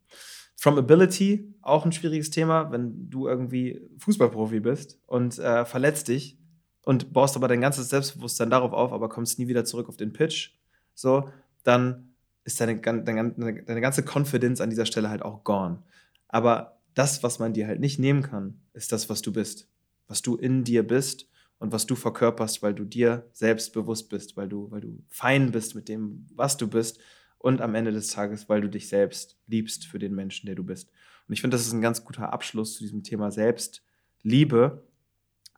[0.56, 6.38] From Ability, auch ein schwieriges Thema, wenn du irgendwie Fußballprofi bist und äh, verletzt dich
[6.86, 10.14] und baust aber dein ganzes Selbstbewusstsein darauf auf, aber kommst nie wieder zurück auf den
[10.14, 10.52] Pitch,
[10.94, 11.30] so,
[11.64, 15.82] dann ist deine, deine, deine ganze Confidence an dieser Stelle halt auch gone.
[16.28, 19.70] Aber das, was man dir halt nicht nehmen kann, ist das, was du bist.
[20.08, 21.30] Was du in dir bist
[21.64, 25.54] und was du verkörperst, weil du dir selbst bewusst bist, weil du, weil du fein
[25.54, 27.00] bist mit dem, was du bist
[27.38, 30.66] und am Ende des Tages, weil du dich selbst liebst für den Menschen, der du
[30.66, 30.92] bist.
[31.26, 34.86] Und ich finde, das ist ein ganz guter Abschluss zu diesem Thema Selbstliebe.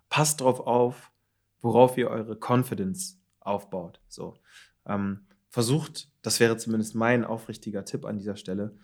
[0.07, 1.11] Passt drauf auf,
[1.61, 3.99] worauf ihr eure Confidence aufbaut.
[4.07, 4.35] So.
[4.85, 8.77] Ähm, versucht, das wäre zumindest mein aufrichtiger Tipp an dieser Stelle,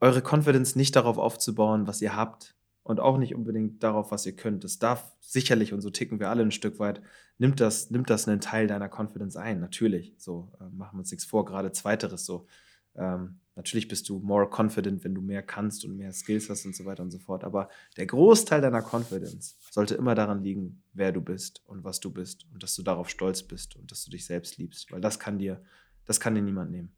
[0.00, 4.34] eure Confidence nicht darauf aufzubauen, was ihr habt, und auch nicht unbedingt darauf, was ihr
[4.34, 4.64] könnt.
[4.64, 7.00] Das darf sicherlich, und so ticken wir alle ein Stück weit,
[7.38, 10.14] nimmt das, nimmt das einen Teil deiner Confidence ein, natürlich.
[10.18, 12.46] So, äh, machen wir uns nichts vor, gerade zweiteres so.
[12.94, 16.74] Ähm, natürlich bist du more confident, wenn du mehr kannst und mehr Skills hast und
[16.74, 17.44] so weiter und so fort.
[17.44, 22.10] Aber der Großteil deiner Confidence sollte immer daran liegen, wer du bist und was du
[22.10, 25.18] bist und dass du darauf stolz bist und dass du dich selbst liebst, weil das
[25.18, 25.62] kann dir,
[26.04, 26.92] das kann dir niemand nehmen.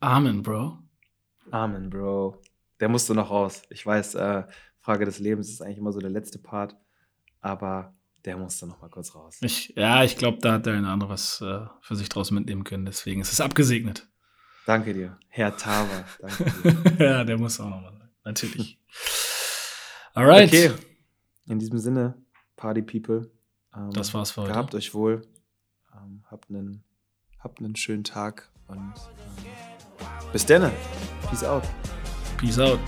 [0.00, 0.78] Amen, Bro.
[1.50, 2.42] Amen, Bro
[2.82, 3.62] der musste noch raus.
[3.70, 4.42] Ich weiß, äh,
[4.80, 6.76] Frage des Lebens ist eigentlich immer so der letzte Part,
[7.40, 9.38] aber der musste noch mal kurz raus.
[9.40, 12.64] Ich, ja, ich glaube, da hat der eine andere was äh, für sich draus mitnehmen
[12.64, 12.84] können.
[12.84, 14.08] Deswegen ist es abgesegnet.
[14.66, 16.04] Danke dir, Herr Tava.
[16.98, 18.10] ja, der muss auch noch mal.
[18.24, 18.80] Natürlich.
[20.14, 20.48] Alright.
[20.48, 20.72] Okay.
[21.46, 22.20] In diesem Sinne,
[22.56, 23.30] Party People.
[23.76, 24.54] Ähm, das war's für heute.
[24.54, 25.22] Gehabt euch wohl.
[25.96, 26.82] Ähm, habt, einen,
[27.38, 28.92] habt einen schönen Tag und ähm,
[30.32, 30.72] bis dann.
[31.28, 31.62] Peace out.
[32.42, 32.80] Peace out.